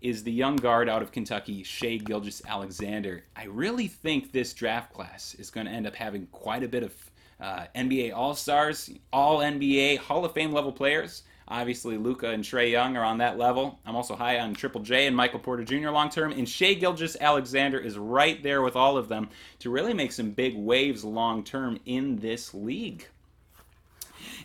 is 0.01 0.23
the 0.23 0.31
young 0.31 0.55
guard 0.55 0.87
out 0.87 1.01
of 1.01 1.11
Kentucky, 1.11 1.63
Shai 1.63 1.97
Gilgeous-Alexander. 1.97 3.23
I 3.35 3.45
really 3.45 3.87
think 3.87 4.31
this 4.31 4.53
draft 4.53 4.93
class 4.93 5.35
is 5.39 5.49
going 5.49 5.65
to 5.65 5.73
end 5.73 5.87
up 5.87 5.95
having 5.95 6.27
quite 6.27 6.63
a 6.63 6.69
bit 6.69 6.83
of 6.83 6.93
uh, 7.39 7.65
NBA 7.75 8.13
All 8.13 8.35
Stars, 8.35 8.89
All 9.13 9.39
NBA 9.39 9.97
Hall 9.97 10.25
of 10.25 10.33
Fame 10.33 10.51
level 10.51 10.71
players. 10.71 11.23
Obviously, 11.47 11.97
Luka 11.97 12.29
and 12.29 12.43
Trae 12.43 12.69
Young 12.69 12.95
are 12.95 13.03
on 13.03 13.17
that 13.17 13.39
level. 13.39 13.79
I'm 13.83 13.95
also 13.95 14.15
high 14.15 14.39
on 14.39 14.53
Triple 14.53 14.81
J 14.81 15.07
and 15.07 15.15
Michael 15.15 15.39
Porter 15.39 15.63
Jr. 15.63 15.89
long 15.89 16.09
term. 16.09 16.31
And 16.31 16.47
Shai 16.47 16.75
Gilgeous-Alexander 16.75 17.79
is 17.79 17.97
right 17.97 18.41
there 18.43 18.61
with 18.61 18.75
all 18.75 18.97
of 18.97 19.09
them 19.09 19.29
to 19.59 19.71
really 19.71 19.93
make 19.93 20.11
some 20.11 20.29
big 20.29 20.55
waves 20.55 21.03
long 21.03 21.43
term 21.43 21.79
in 21.85 22.17
this 22.17 22.53
league. 22.53 23.07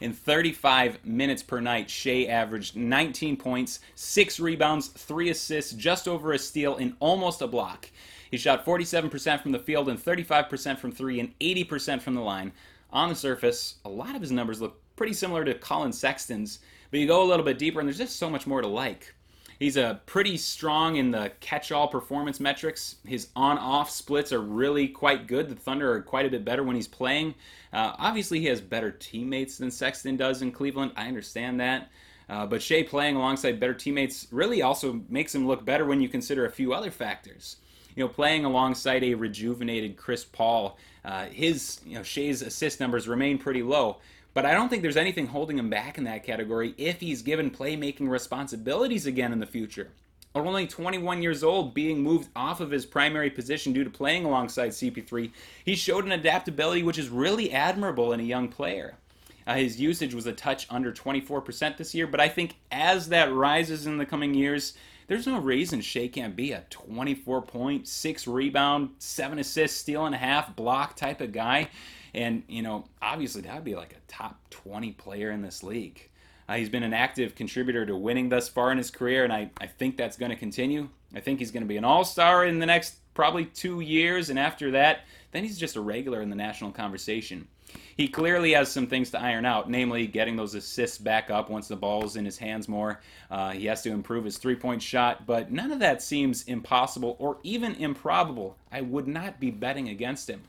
In 0.01 0.13
35 0.13 1.05
minutes 1.05 1.43
per 1.43 1.61
night, 1.61 1.91
Shai 1.91 2.25
averaged 2.25 2.75
19 2.75 3.37
points, 3.37 3.81
6 3.97 4.41
rebounds, 4.41 4.89
3 4.89 5.29
assists, 5.29 5.73
just 5.73 6.09
over 6.09 6.33
a 6.33 6.39
steal, 6.39 6.77
and 6.77 6.97
almost 7.01 7.43
a 7.43 7.47
block. 7.47 7.91
He 8.31 8.39
shot 8.39 8.65
47% 8.65 9.43
from 9.43 9.53
the 9.53 9.59
field 9.59 9.89
and 9.89 10.03
35% 10.03 10.79
from 10.79 10.91
3 10.91 11.21
and 11.21 11.39
80% 11.39 12.03
from 12.03 12.15
the 12.15 12.21
line. 12.21 12.53
On 12.95 13.09
the 13.09 13.15
surface, 13.15 13.75
a 13.85 13.89
lot 13.89 14.15
of 14.15 14.23
his 14.23 14.31
numbers 14.31 14.61
look 14.61 14.81
pretty 14.95 15.13
similar 15.13 15.45
to 15.45 15.55
Collin 15.55 15.93
Sexton's, 15.93 16.61
but 16.93 17.01
you 17.01 17.09
go 17.09 17.25
a 17.25 17.29
little 17.29 17.45
bit 17.45 17.59
deeper 17.59 17.81
and 17.81 17.89
there's 17.89 17.99
just 17.99 18.17
so 18.17 18.31
much 18.31 18.47
more 18.47 18.63
to 18.63 18.69
like. 18.69 19.13
He's 19.59 19.77
a 19.77 20.01
pretty 20.07 20.37
strong 20.37 20.97
in 20.97 21.11
the 21.11 21.33
catch-all 21.41 21.89
performance 21.89 22.39
metrics. 22.39 22.97
His 23.05 23.29
on-off 23.35 23.91
splits 23.91 24.33
are 24.33 24.41
really 24.41 24.87
quite 24.89 25.27
good. 25.27 25.49
The 25.49 25.57
Thunder 25.57 25.93
are 25.93 26.03
quite 26.03 26.27
a 26.27 26.31
bit 26.31 26.45
better 26.45 26.63
when 26.63 26.77
he's 26.77 26.89
playing. 26.89 27.35
Uh, 27.73 27.95
obviously, 27.99 28.41
he 28.41 28.47
has 28.47 28.61
better 28.61 28.93
teammates 28.93 29.59
than 29.59 29.71
Sexton 29.71 30.17
does 30.17 30.43
in 30.43 30.53
Cleveland. 30.53 30.93
I 30.97 31.09
understand 31.09 31.59
that. 31.61 31.91
Uh, 32.29 32.47
but 32.47 32.63
Shai 32.63 32.83
playing 32.83 33.17
alongside 33.17 33.61
better 33.61 33.75
teammates 33.75 34.29
really 34.31 34.63
also 34.63 35.01
makes 35.09 35.35
him 35.35 35.47
look 35.47 35.65
better 35.65 35.85
when 35.85 36.01
you 36.01 36.09
consider 36.09 36.47
a 36.47 36.51
few 36.51 36.73
other 36.73 36.91
factors. 36.91 37.57
You 37.97 38.05
know, 38.05 38.09
playing 38.09 38.45
alongside 38.45 39.05
a 39.05 39.15
rejuvenated 39.15 39.97
Chris 39.97 40.25
Paul, 40.25 40.79
uh, 41.05 41.27
his 41.27 41.81
you 41.85 41.97
know 41.97 42.03
Shai's 42.03 42.43
assist 42.43 42.81
numbers 42.81 43.09
remain 43.09 43.39
pretty 43.39 43.63
low. 43.63 43.99
But 44.35 44.45
I 44.45 44.53
don't 44.53 44.69
think 44.69 44.83
there's 44.83 44.97
anything 44.97 45.29
holding 45.29 45.59
him 45.59 45.71
back 45.71 45.97
in 45.97 46.05
that 46.05 46.25
category 46.25 46.75
if 46.77 47.01
he's 47.01 47.23
given 47.23 47.53
playmaking 47.53 48.09
responsibilities 48.09 49.07
again 49.07 49.33
in 49.33 49.39
the 49.39 49.47
future. 49.47 49.93
only 50.35 50.67
21 50.67 51.23
years 51.23 51.45
old, 51.45 51.73
being 51.73 52.03
moved 52.03 52.29
off 52.35 52.61
of 52.61 52.73
his 52.73 52.85
primary 52.85 53.31
position 53.31 53.73
due 53.73 53.85
to 53.85 53.91
playing 53.91 54.25
alongside 54.25 54.71
CP3, 54.71 55.31
he 55.65 55.77
showed 55.77 56.05
an 56.05 56.11
adaptability 56.11 56.83
which 56.83 56.99
is 56.99 57.09
really 57.09 57.53
admirable 57.53 58.13
in 58.13 58.19
a 58.19 58.25
young 58.25 58.49
player. 58.49 58.97
Uh, 59.47 59.55
his 59.55 59.81
usage 59.81 60.15
was 60.15 60.27
a 60.27 60.33
touch 60.33 60.67
under 60.69 60.91
24% 60.91 61.77
this 61.77 61.95
year, 61.95 62.09
but 62.09 62.19
I 62.19 62.29
think 62.29 62.57
as 62.73 63.11
that 63.11 63.33
rises 63.33 63.87
in 63.87 63.99
the 63.99 64.07
coming 64.07 64.35
years, 64.35 64.73
there's 65.07 65.27
no 65.27 65.39
reason 65.39 65.81
Shai 65.81 66.09
can't 66.09 66.37
be 66.37 66.53
a 66.53 66.65
24 66.71 67.43
point, 67.43 67.89
six 67.89 68.27
rebound, 68.27 68.91
seven 68.99 69.39
assists, 69.39 69.79
steal 69.79 70.07
and 70.07 70.15
a 70.15 70.19
half 70.19 70.55
block 70.57 70.97
type 70.97 71.21
of 71.21 71.33
guy. 71.33 71.69
And, 72.15 72.45
you 72.49 72.63
know, 72.63 72.85
obviously 73.03 73.43
that 73.43 73.55
would 73.55 73.65
be 73.65 73.75
like 73.75 73.93
a 73.93 74.13
top 74.13 74.39
20 74.51 74.93
player 74.93 75.31
in 75.31 75.43
this 75.43 75.63
league. 75.63 76.09
Uh, 76.49 76.55
he's 76.55 76.69
been 76.69 76.83
an 76.83 76.95
active 76.95 77.35
contributor 77.35 77.87
to 77.87 77.97
winning 77.97 78.29
thus 78.29 78.49
far 78.49 78.71
in 78.71 78.79
his 78.79 78.91
career, 78.91 79.25
and 79.25 79.33
I, 79.33 79.51
I 79.61 79.67
think 79.67 79.97
that's 79.97 80.17
going 80.17 80.31
to 80.31 80.37
continue. 80.37 80.89
I 81.15 81.21
think 81.21 81.39
he's 81.39 81.51
going 81.51 81.63
to 81.63 81.69
be 81.69 81.77
an 81.77 81.85
all 81.85 82.05
star 82.05 82.45
in 82.45 82.59
the 82.59 82.67
next 82.67 82.97
probably 83.15 83.47
two 83.47 83.81
years, 83.81 84.31
and 84.31 84.39
after 84.39 84.73
that, 84.73 85.01
then 85.33 85.43
he's 85.43 85.59
just 85.59 85.77
a 85.77 85.81
regular 85.81 86.21
in 86.21 86.31
the 86.31 86.37
national 86.37 86.73
conversation. 86.73 87.49
He 87.97 88.09
clearly 88.09 88.53
has 88.53 88.71
some 88.71 88.87
things 88.87 89.11
to 89.11 89.21
iron 89.21 89.47
out, 89.47 89.71
namely 89.71 90.07
getting 90.07 90.37
those 90.37 90.55
assists 90.55 90.99
back 90.99 91.31
up 91.31 91.49
once 91.49 91.69
the 91.69 91.77
ball's 91.77 92.17
in 92.17 92.25
his 92.25 92.39
hands 92.39 92.69
more. 92.69 93.01
Uh, 93.31 93.51
he 93.51 93.67
has 93.67 93.83
to 93.83 93.91
improve 93.91 94.25
his 94.25 94.39
three 94.39 94.57
point 94.57 94.83
shot, 94.83 95.27
but 95.27 95.53
none 95.53 95.71
of 95.71 95.79
that 95.81 96.03
seems 96.03 96.43
impossible 96.45 97.17
or 97.19 97.39
even 97.43 97.75
improbable. 97.77 98.57
I 98.73 98.81
would 98.81 99.07
not 99.07 99.39
be 99.39 99.51
betting 99.51 99.89
against 99.89 100.29
him. 100.29 100.43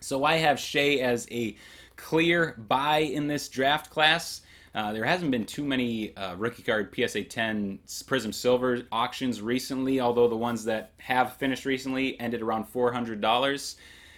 So 0.00 0.24
I 0.24 0.36
have 0.36 0.60
Shai 0.60 0.96
as 0.96 1.26
a 1.30 1.56
clear 1.96 2.54
buy 2.68 2.98
in 2.98 3.26
this 3.26 3.48
draft 3.48 3.90
class. 3.90 4.42
Uh, 4.74 4.92
there 4.92 5.04
hasn't 5.04 5.30
been 5.30 5.46
too 5.46 5.64
many 5.64 6.16
uh, 6.16 6.34
rookie 6.34 6.62
card 6.62 6.92
PSA 6.94 7.22
10 7.24 7.78
Prism 8.06 8.32
Silver 8.32 8.82
auctions 8.90 9.40
recently, 9.40 10.00
although 10.00 10.26
the 10.26 10.36
ones 10.36 10.64
that 10.64 10.92
have 10.98 11.36
finished 11.36 11.64
recently 11.64 12.18
ended 12.18 12.42
around 12.42 12.66
$400. 12.72 13.76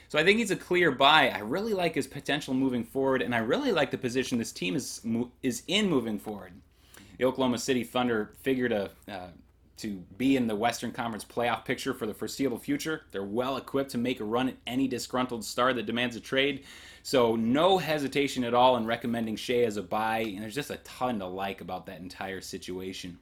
So 0.08 0.18
I 0.18 0.24
think 0.24 0.38
he's 0.38 0.50
a 0.50 0.56
clear 0.56 0.90
buy. 0.90 1.30
I 1.30 1.38
really 1.38 1.74
like 1.74 1.94
his 1.94 2.06
potential 2.06 2.54
moving 2.54 2.84
forward, 2.84 3.22
and 3.22 3.34
I 3.34 3.38
really 3.38 3.72
like 3.72 3.90
the 3.90 3.98
position 3.98 4.38
this 4.38 4.52
team 4.52 4.76
is 4.76 5.00
is 5.42 5.62
in 5.66 5.88
moving 5.88 6.18
forward. 6.18 6.52
The 7.18 7.24
Oklahoma 7.24 7.58
City 7.58 7.82
Thunder 7.82 8.32
figured 8.42 8.72
a 8.72 8.90
uh, 9.10 9.28
to 9.78 10.02
be 10.16 10.36
in 10.36 10.46
the 10.46 10.56
Western 10.56 10.90
Conference 10.90 11.24
playoff 11.24 11.64
picture 11.64 11.92
for 11.92 12.06
the 12.06 12.14
foreseeable 12.14 12.58
future. 12.58 13.02
They're 13.10 13.22
well 13.22 13.56
equipped 13.56 13.90
to 13.90 13.98
make 13.98 14.20
a 14.20 14.24
run 14.24 14.48
at 14.48 14.56
any 14.66 14.88
disgruntled 14.88 15.44
star 15.44 15.74
that 15.74 15.86
demands 15.86 16.16
a 16.16 16.20
trade. 16.20 16.64
So, 17.02 17.36
no 17.36 17.78
hesitation 17.78 18.42
at 18.44 18.54
all 18.54 18.76
in 18.76 18.86
recommending 18.86 19.36
Shai 19.36 19.64
as 19.64 19.76
a 19.76 19.82
buy, 19.82 20.20
and 20.20 20.42
there's 20.42 20.54
just 20.54 20.70
a 20.70 20.78
ton 20.78 21.18
to 21.18 21.26
like 21.26 21.60
about 21.60 21.86
that 21.86 22.00
entire 22.00 22.40
situation. 22.40 23.18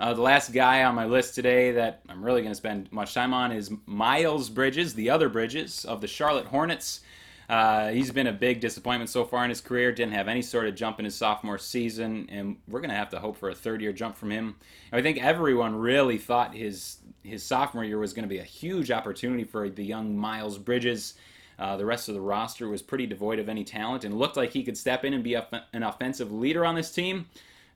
Uh, 0.00 0.14
the 0.14 0.22
last 0.22 0.52
guy 0.52 0.84
on 0.84 0.94
my 0.94 1.06
list 1.06 1.34
today 1.34 1.72
that 1.72 2.02
I'm 2.08 2.24
really 2.24 2.42
going 2.42 2.52
to 2.52 2.56
spend 2.56 2.92
much 2.92 3.14
time 3.14 3.34
on 3.34 3.50
is 3.50 3.72
Miles 3.84 4.48
Bridges, 4.48 4.94
the 4.94 5.10
other 5.10 5.28
Bridges 5.28 5.84
of 5.84 6.00
the 6.00 6.06
Charlotte 6.06 6.46
Hornets. 6.46 7.00
Uh, 7.48 7.88
he's 7.88 8.12
been 8.12 8.28
a 8.28 8.32
big 8.32 8.60
disappointment 8.60 9.10
so 9.10 9.24
far 9.24 9.42
in 9.42 9.50
his 9.50 9.60
career. 9.60 9.90
Didn't 9.90 10.12
have 10.12 10.28
any 10.28 10.42
sort 10.42 10.68
of 10.68 10.76
jump 10.76 11.00
in 11.00 11.04
his 11.04 11.16
sophomore 11.16 11.58
season, 11.58 12.28
and 12.30 12.58
we're 12.68 12.80
going 12.80 12.90
to 12.90 12.96
have 12.96 13.08
to 13.10 13.18
hope 13.18 13.38
for 13.38 13.48
a 13.48 13.54
third 13.54 13.80
year 13.80 13.92
jump 13.92 14.16
from 14.16 14.30
him. 14.30 14.54
I 14.92 15.02
think 15.02 15.20
everyone 15.20 15.74
really 15.74 16.18
thought 16.18 16.54
his 16.54 16.98
his 17.24 17.42
sophomore 17.42 17.84
year 17.84 17.98
was 17.98 18.12
going 18.12 18.22
to 18.22 18.28
be 18.28 18.38
a 18.38 18.44
huge 18.44 18.90
opportunity 18.90 19.44
for 19.44 19.68
the 19.68 19.84
young 19.84 20.16
Miles 20.16 20.58
Bridges. 20.58 21.14
Uh, 21.58 21.76
the 21.76 21.84
rest 21.84 22.08
of 22.08 22.14
the 22.14 22.20
roster 22.20 22.68
was 22.68 22.82
pretty 22.82 23.06
devoid 23.06 23.40
of 23.40 23.48
any 23.48 23.64
talent 23.64 24.04
and 24.04 24.16
looked 24.16 24.36
like 24.36 24.52
he 24.52 24.62
could 24.62 24.78
step 24.78 25.04
in 25.04 25.12
and 25.12 25.24
be 25.24 25.34
a, 25.34 25.46
an 25.72 25.82
offensive 25.82 26.30
leader 26.30 26.64
on 26.64 26.76
this 26.76 26.92
team 26.92 27.26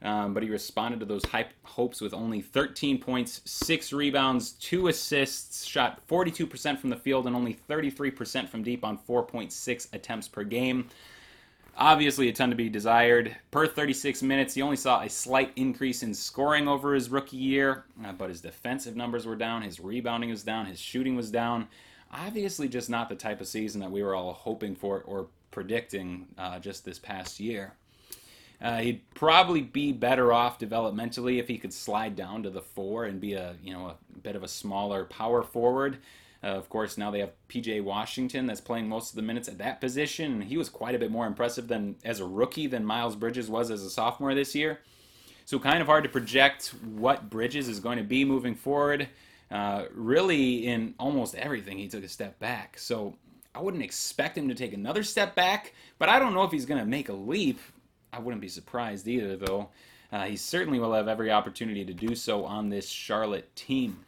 um, 0.03 0.35
but 0.35 0.43
he 0.43 0.51
responded 0.51 1.01
to 1.01 1.07
those 1.07 1.25
hype 1.25 1.53
hopes 1.63 2.01
with 2.01 2.13
only 2.13 2.41
13 2.41 2.99
points, 2.99 3.41
6 3.45 3.93
rebounds, 3.93 4.53
2 4.53 4.89
assists, 4.89 5.65
shot 5.65 6.07
42% 6.09 6.79
from 6.79 6.91
the 6.91 6.97
field, 6.97 7.27
and 7.27 7.37
only 7.37 7.59
33% 7.69 8.49
from 8.49 8.63
deep 8.63 8.85
on 8.85 8.99
4.6 8.99 9.95
attempts 9.95 10.29
per 10.29 10.43
game. 10.43 10.89
Obviously, 11.77 12.29
a 12.29 12.33
ton 12.33 12.51
to 12.51 12.57
be 12.57 12.69
desired. 12.69 13.35
Per 13.51 13.67
36 13.67 14.23
minutes, 14.23 14.55
he 14.55 14.63
only 14.63 14.77
saw 14.77 15.01
a 15.01 15.09
slight 15.09 15.53
increase 15.57 16.03
in 16.03 16.13
scoring 16.13 16.69
over 16.69 16.95
his 16.95 17.09
rookie 17.09 17.39
year, 17.39 17.85
uh, 18.05 18.13
but 18.13 18.29
his 18.29 18.41
defensive 18.41 18.97
numbers 18.97 19.25
were 19.25 19.37
down, 19.37 19.63
his 19.63 19.81
rebounding 19.81 20.31
was 20.31 20.43
down, 20.43 20.67
his 20.67 20.79
shooting 20.79 21.17
was 21.17 21.31
down. 21.31 21.69
Obviously, 22.13 22.69
just 22.69 22.91
not 22.91 23.09
the 23.09 23.15
type 23.15 23.41
of 23.41 23.47
season 23.47 23.81
that 23.81 23.91
we 23.91 24.03
were 24.03 24.15
all 24.15 24.33
hoping 24.35 24.75
for 24.75 25.01
or 25.03 25.29
predicting 25.51 26.27
uh, 26.37 26.59
just 26.59 26.85
this 26.85 26.99
past 26.99 27.41
year. 27.41 27.73
Uh, 28.63 28.79
he'd 28.79 29.15
probably 29.15 29.61
be 29.61 29.91
better 29.91 30.33
off 30.33 30.59
developmentally 30.59 31.41
if 31.41 31.49
he 31.49 31.59
could 31.59 31.73
slide 31.73 32.15
down 32.15 32.45
to 32.45 32.51
the 32.51 32.63
four 32.63 33.05
and 33.05 33.21
be 33.21 33.33
a 33.33 33.57
you 33.63 33.73
know 33.73 33.87
a 33.87 34.19
bit 34.23 34.37
of 34.37 34.45
a 34.45 34.49
smaller 34.49 35.05
power 35.05 35.43
forward. 35.43 35.99
Uh, 36.45 36.49
of 36.49 36.69
course, 36.69 36.97
now 36.97 37.11
they 37.11 37.21
have 37.21 37.33
PJ 37.49 37.83
Washington 37.83 38.47
that's 38.47 38.61
playing 38.61 38.89
most 38.89 39.11
of 39.11 39.17
the 39.17 39.23
minutes 39.23 39.49
at 39.49 39.59
that 39.59 39.81
position, 39.81 40.33
and 40.33 40.45
he 40.45 40.57
was 40.57 40.69
quite 40.69 40.95
a 40.95 40.99
bit 40.99 41.11
more 41.11 41.27
impressive 41.27 41.69
than 41.69 41.97
as 42.05 42.21
a 42.21 42.25
rookie 42.25 42.67
than 42.67 42.85
Miles 42.85 43.17
Bridges 43.17 43.49
was 43.49 43.71
as 43.71 43.85
a 43.85 43.91
sophomore 43.91 44.35
this 44.35 44.55
year. 44.55 44.81
So 45.45 45.59
kind 45.59 45.81
of 45.81 45.87
hard 45.87 46.05
to 46.05 46.11
project 46.11 46.69
what 46.95 47.31
Bridges 47.31 47.69
is 47.69 47.81
going 47.81 47.99
to 47.99 48.05
be 48.05 48.25
moving 48.25 48.55
forward. 48.55 49.09
Uh, 49.51 49.85
really, 49.93 50.67
in 50.67 50.95
almost 50.99 51.35
everything, 51.35 51.79
he 51.79 51.89
took 51.89 52.05
a 52.05 52.09
step 52.09 52.39
back. 52.39 52.79
So 52.79 53.17
I 53.55 53.61
wouldn't 53.61 53.83
expect 53.83 54.39
him 54.39 54.49
to 54.49 54.55
take 54.55 54.73
another 54.73 55.03
step 55.03 55.35
back, 55.35 55.75
but 55.99 56.09
I 56.09 56.19
don't 56.19 56.33
know 56.33 56.45
if 56.45 56.53
he's 56.53 56.67
going 56.67 56.81
to 56.81 56.87
make 56.87 57.09
a 57.09 57.13
leap. 57.13 57.61
I 58.13 58.19
wouldn't 58.19 58.43
be 58.43 58.49
surprised 58.49 59.09
either, 59.09 59.37
though. 59.37 59.71
Uh, 60.13 60.25
he 60.25 60.37
certainly 60.37 60.79
will 60.79 60.93
have 60.93 61.09
every 61.09 61.31
opportunity 61.31 61.85
to 61.85 61.95
do 61.95 62.15
so 62.15 62.45
on 62.45 62.69
this 62.69 62.87
Charlotte 62.87 63.55
team. 63.57 64.05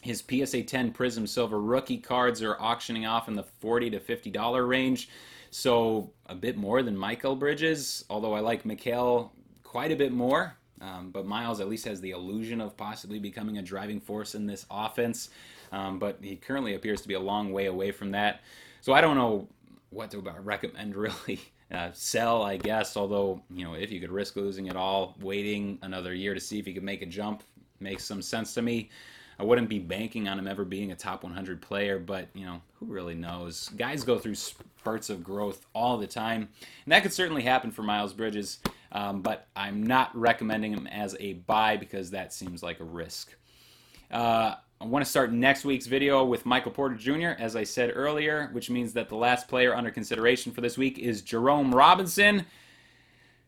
His 0.00 0.22
PSA 0.28 0.64
10 0.64 0.92
Prism 0.92 1.26
Silver 1.26 1.60
rookie 1.60 1.98
cards 1.98 2.42
are 2.42 2.60
auctioning 2.60 3.06
off 3.06 3.28
in 3.28 3.34
the 3.34 3.44
40 3.44 3.90
to 3.90 4.00
$50 4.00 4.68
range, 4.68 5.08
so 5.50 6.10
a 6.26 6.34
bit 6.34 6.56
more 6.56 6.82
than 6.82 6.96
Mikal 6.96 7.38
Bridges, 7.38 8.04
although 8.10 8.34
I 8.34 8.40
like 8.40 8.64
Mikal 8.64 9.30
quite 9.62 9.92
a 9.92 9.96
bit 9.96 10.12
more. 10.12 10.56
Um, 10.80 11.10
but 11.10 11.26
Miles 11.26 11.60
at 11.60 11.68
least 11.68 11.86
has 11.86 12.00
the 12.00 12.10
illusion 12.10 12.60
of 12.60 12.76
possibly 12.76 13.18
becoming 13.18 13.58
a 13.58 13.62
driving 13.62 14.00
force 14.00 14.34
in 14.34 14.46
this 14.46 14.66
offense. 14.70 15.30
Um, 15.72 15.98
but 15.98 16.18
he 16.20 16.36
currently 16.36 16.74
appears 16.74 17.00
to 17.02 17.08
be 17.08 17.14
a 17.14 17.20
long 17.20 17.52
way 17.52 17.66
away 17.66 17.90
from 17.90 18.10
that. 18.10 18.42
So 18.80 18.92
I 18.92 19.00
don't 19.00 19.16
know 19.16 19.48
what 19.90 20.10
to 20.10 20.20
recommend 20.20 20.96
really. 20.96 21.40
Uh, 21.74 21.90
sell, 21.92 22.42
I 22.42 22.56
guess. 22.56 22.96
Although 22.96 23.42
you 23.50 23.64
know, 23.64 23.74
if 23.74 23.90
you 23.90 24.00
could 24.00 24.12
risk 24.12 24.36
losing 24.36 24.66
it 24.66 24.76
all, 24.76 25.16
waiting 25.20 25.78
another 25.82 26.14
year 26.14 26.32
to 26.34 26.40
see 26.40 26.58
if 26.58 26.66
he 26.66 26.72
could 26.72 26.84
make 26.84 27.02
a 27.02 27.06
jump 27.06 27.42
makes 27.80 28.04
some 28.04 28.22
sense 28.22 28.54
to 28.54 28.62
me. 28.62 28.90
I 29.38 29.42
wouldn't 29.42 29.68
be 29.68 29.80
banking 29.80 30.28
on 30.28 30.38
him 30.38 30.46
ever 30.46 30.64
being 30.64 30.92
a 30.92 30.96
top 30.96 31.24
100 31.24 31.60
player, 31.60 31.98
but 31.98 32.28
you 32.34 32.46
know, 32.46 32.62
who 32.78 32.86
really 32.86 33.16
knows? 33.16 33.68
Guys 33.76 34.04
go 34.04 34.18
through 34.18 34.36
spurts 34.36 35.10
of 35.10 35.24
growth 35.24 35.66
all 35.74 35.98
the 35.98 36.06
time, 36.06 36.48
and 36.84 36.92
that 36.92 37.02
could 37.02 37.12
certainly 37.12 37.42
happen 37.42 37.72
for 37.72 37.82
Miles 37.82 38.12
Bridges. 38.12 38.60
Um, 38.92 39.22
but 39.22 39.48
I'm 39.56 39.82
not 39.82 40.16
recommending 40.16 40.72
him 40.72 40.86
as 40.86 41.16
a 41.18 41.32
buy 41.32 41.76
because 41.76 42.12
that 42.12 42.32
seems 42.32 42.62
like 42.62 42.78
a 42.78 42.84
risk. 42.84 43.34
Uh, 44.10 44.54
I 44.84 44.86
want 44.86 45.02
to 45.02 45.10
start 45.10 45.32
next 45.32 45.64
week's 45.64 45.86
video 45.86 46.26
with 46.26 46.44
Michael 46.44 46.70
Porter 46.70 46.94
Jr., 46.94 47.42
as 47.42 47.56
I 47.56 47.64
said 47.64 47.92
earlier, 47.94 48.50
which 48.52 48.68
means 48.68 48.92
that 48.92 49.08
the 49.08 49.16
last 49.16 49.48
player 49.48 49.74
under 49.74 49.90
consideration 49.90 50.52
for 50.52 50.60
this 50.60 50.76
week 50.76 50.98
is 50.98 51.22
Jerome 51.22 51.74
Robinson. 51.74 52.44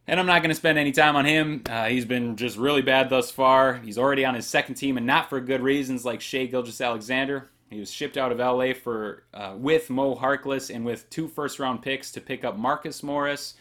And 0.06 0.18
I'm 0.18 0.24
not 0.24 0.40
going 0.40 0.48
to 0.48 0.54
spend 0.54 0.78
any 0.78 0.92
time 0.92 1.14
on 1.14 1.26
him. 1.26 1.62
Uh, 1.68 1.88
he's 1.88 2.06
been 2.06 2.36
just 2.36 2.56
really 2.56 2.80
bad 2.80 3.10
thus 3.10 3.30
far. 3.30 3.74
He's 3.74 3.98
already 3.98 4.24
on 4.24 4.34
his 4.34 4.46
second 4.46 4.76
team, 4.76 4.96
and 4.96 5.06
not 5.06 5.28
for 5.28 5.38
good 5.42 5.60
reasons, 5.60 6.06
like 6.06 6.22
Shai 6.22 6.46
Gilgeous-Alexander. 6.46 7.50
He 7.68 7.80
was 7.80 7.92
shipped 7.92 8.16
out 8.16 8.32
of 8.32 8.38
LA 8.38 8.72
for 8.72 9.24
uh, 9.34 9.56
with 9.58 9.90
Mo 9.90 10.14
Harkless 10.14 10.74
and 10.74 10.86
with 10.86 11.10
two 11.10 11.28
first 11.28 11.58
round 11.58 11.82
picks 11.82 12.10
to 12.12 12.20
pick 12.22 12.44
up 12.44 12.56
Marcus 12.56 13.02
Morris. 13.02 13.56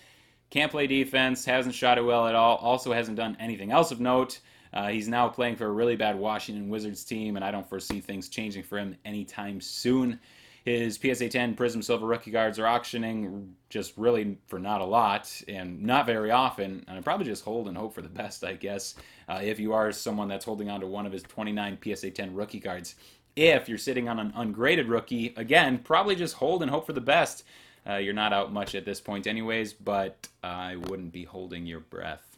Can't 0.49 0.71
play 0.71 0.87
defense, 0.87 1.43
hasn't 1.43 1.75
shot 1.75 1.97
it 1.97 2.03
well 2.03 2.25
at 2.25 2.35
all, 2.35 2.55
also 2.55 2.93
hasn't 2.93 3.17
done 3.17 3.35
anything 3.37 3.73
else 3.73 3.91
of 3.91 3.99
note. 3.99 4.39
Uh, 4.75 4.89
he's 4.89 5.07
now 5.07 5.29
playing 5.29 5.55
for 5.55 5.65
a 5.65 5.71
really 5.71 5.95
bad 5.95 6.19
Washington 6.19 6.67
Wizards 6.67 7.05
team, 7.05 7.37
and 7.37 7.45
I 7.45 7.49
don't 7.49 7.67
foresee 7.67 8.01
things 8.01 8.27
changing 8.27 8.63
for 8.63 8.77
him 8.77 8.97
anytime 9.05 9.61
soon. 9.61 10.19
His 10.65 10.97
PSA 10.97 11.29
10 11.29 11.53
Prism 11.53 11.83
Silver 11.83 12.07
rookie 12.07 12.31
cards 12.31 12.57
are 12.57 12.65
auctioning 12.65 13.55
just 13.69 13.93
really 13.97 14.39
for 14.47 14.57
not 14.57 14.81
a 14.81 14.85
lot 14.85 15.31
and 15.47 15.81
not 15.83 16.07
very 16.07 16.31
often. 16.31 16.83
And 16.87 16.97
I 16.97 17.01
probably 17.01 17.27
just 17.27 17.43
hold 17.43 17.67
and 17.67 17.77
hope 17.77 17.93
for 17.93 18.01
the 18.01 18.09
best, 18.09 18.43
I 18.43 18.53
guess, 18.53 18.95
uh, 19.29 19.39
if 19.43 19.59
you 19.59 19.73
are 19.73 19.91
someone 19.91 20.27
that's 20.27 20.43
holding 20.43 20.69
on 20.71 20.81
to 20.81 20.87
one 20.87 21.05
of 21.05 21.11
his 21.11 21.21
29 21.21 21.77
PSA 21.83 22.11
10 22.11 22.33
rookie 22.33 22.59
cards. 22.59 22.95
If 23.35 23.69
you're 23.69 23.77
sitting 23.77 24.09
on 24.09 24.17
an 24.17 24.33
ungraded 24.35 24.87
rookie, 24.87 25.33
again, 25.37 25.77
probably 25.77 26.15
just 26.15 26.35
hold 26.35 26.63
and 26.63 26.71
hope 26.71 26.87
for 26.87 26.93
the 26.93 27.01
best. 27.01 27.43
Uh, 27.87 27.97
you're 27.97 28.13
not 28.13 28.33
out 28.33 28.51
much 28.51 28.73
at 28.73 28.85
this 28.85 28.99
point, 28.99 29.27
anyways, 29.27 29.71
but 29.73 30.27
I 30.41 30.77
wouldn't 30.77 31.11
be 31.11 31.25
holding 31.25 31.67
your 31.67 31.81
breath. 31.81 32.34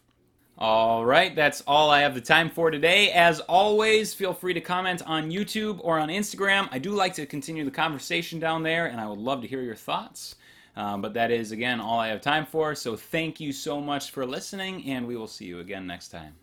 All 0.59 1.05
right, 1.05 1.35
that's 1.35 1.61
all 1.67 1.91
I 1.91 2.01
have 2.01 2.15
the 2.15 2.21
time 2.21 2.49
for 2.49 2.71
today. 2.71 3.11
As 3.11 3.39
always, 3.41 4.15
feel 4.15 4.33
free 4.33 4.55
to 4.55 4.61
comment 4.61 5.03
on 5.05 5.29
YouTube 5.29 5.79
or 5.83 5.99
on 5.99 6.09
Instagram. 6.09 6.67
I 6.71 6.79
do 6.79 6.93
like 6.93 7.13
to 7.15 7.27
continue 7.27 7.63
the 7.63 7.69
conversation 7.69 8.39
down 8.39 8.63
there, 8.63 8.87
and 8.87 8.99
I 8.99 9.05
would 9.05 9.19
love 9.19 9.41
to 9.41 9.47
hear 9.47 9.61
your 9.61 9.75
thoughts. 9.75 10.35
Um, 10.75 10.99
but 10.99 11.13
that 11.13 11.29
is, 11.29 11.51
again, 11.51 11.79
all 11.79 11.99
I 11.99 12.07
have 12.07 12.21
time 12.21 12.45
for. 12.45 12.73
So 12.73 12.95
thank 12.95 13.39
you 13.39 13.51
so 13.51 13.79
much 13.79 14.09
for 14.09 14.25
listening, 14.25 14.83
and 14.89 15.05
we 15.05 15.15
will 15.15 15.27
see 15.27 15.45
you 15.45 15.59
again 15.59 15.85
next 15.85 16.07
time. 16.07 16.33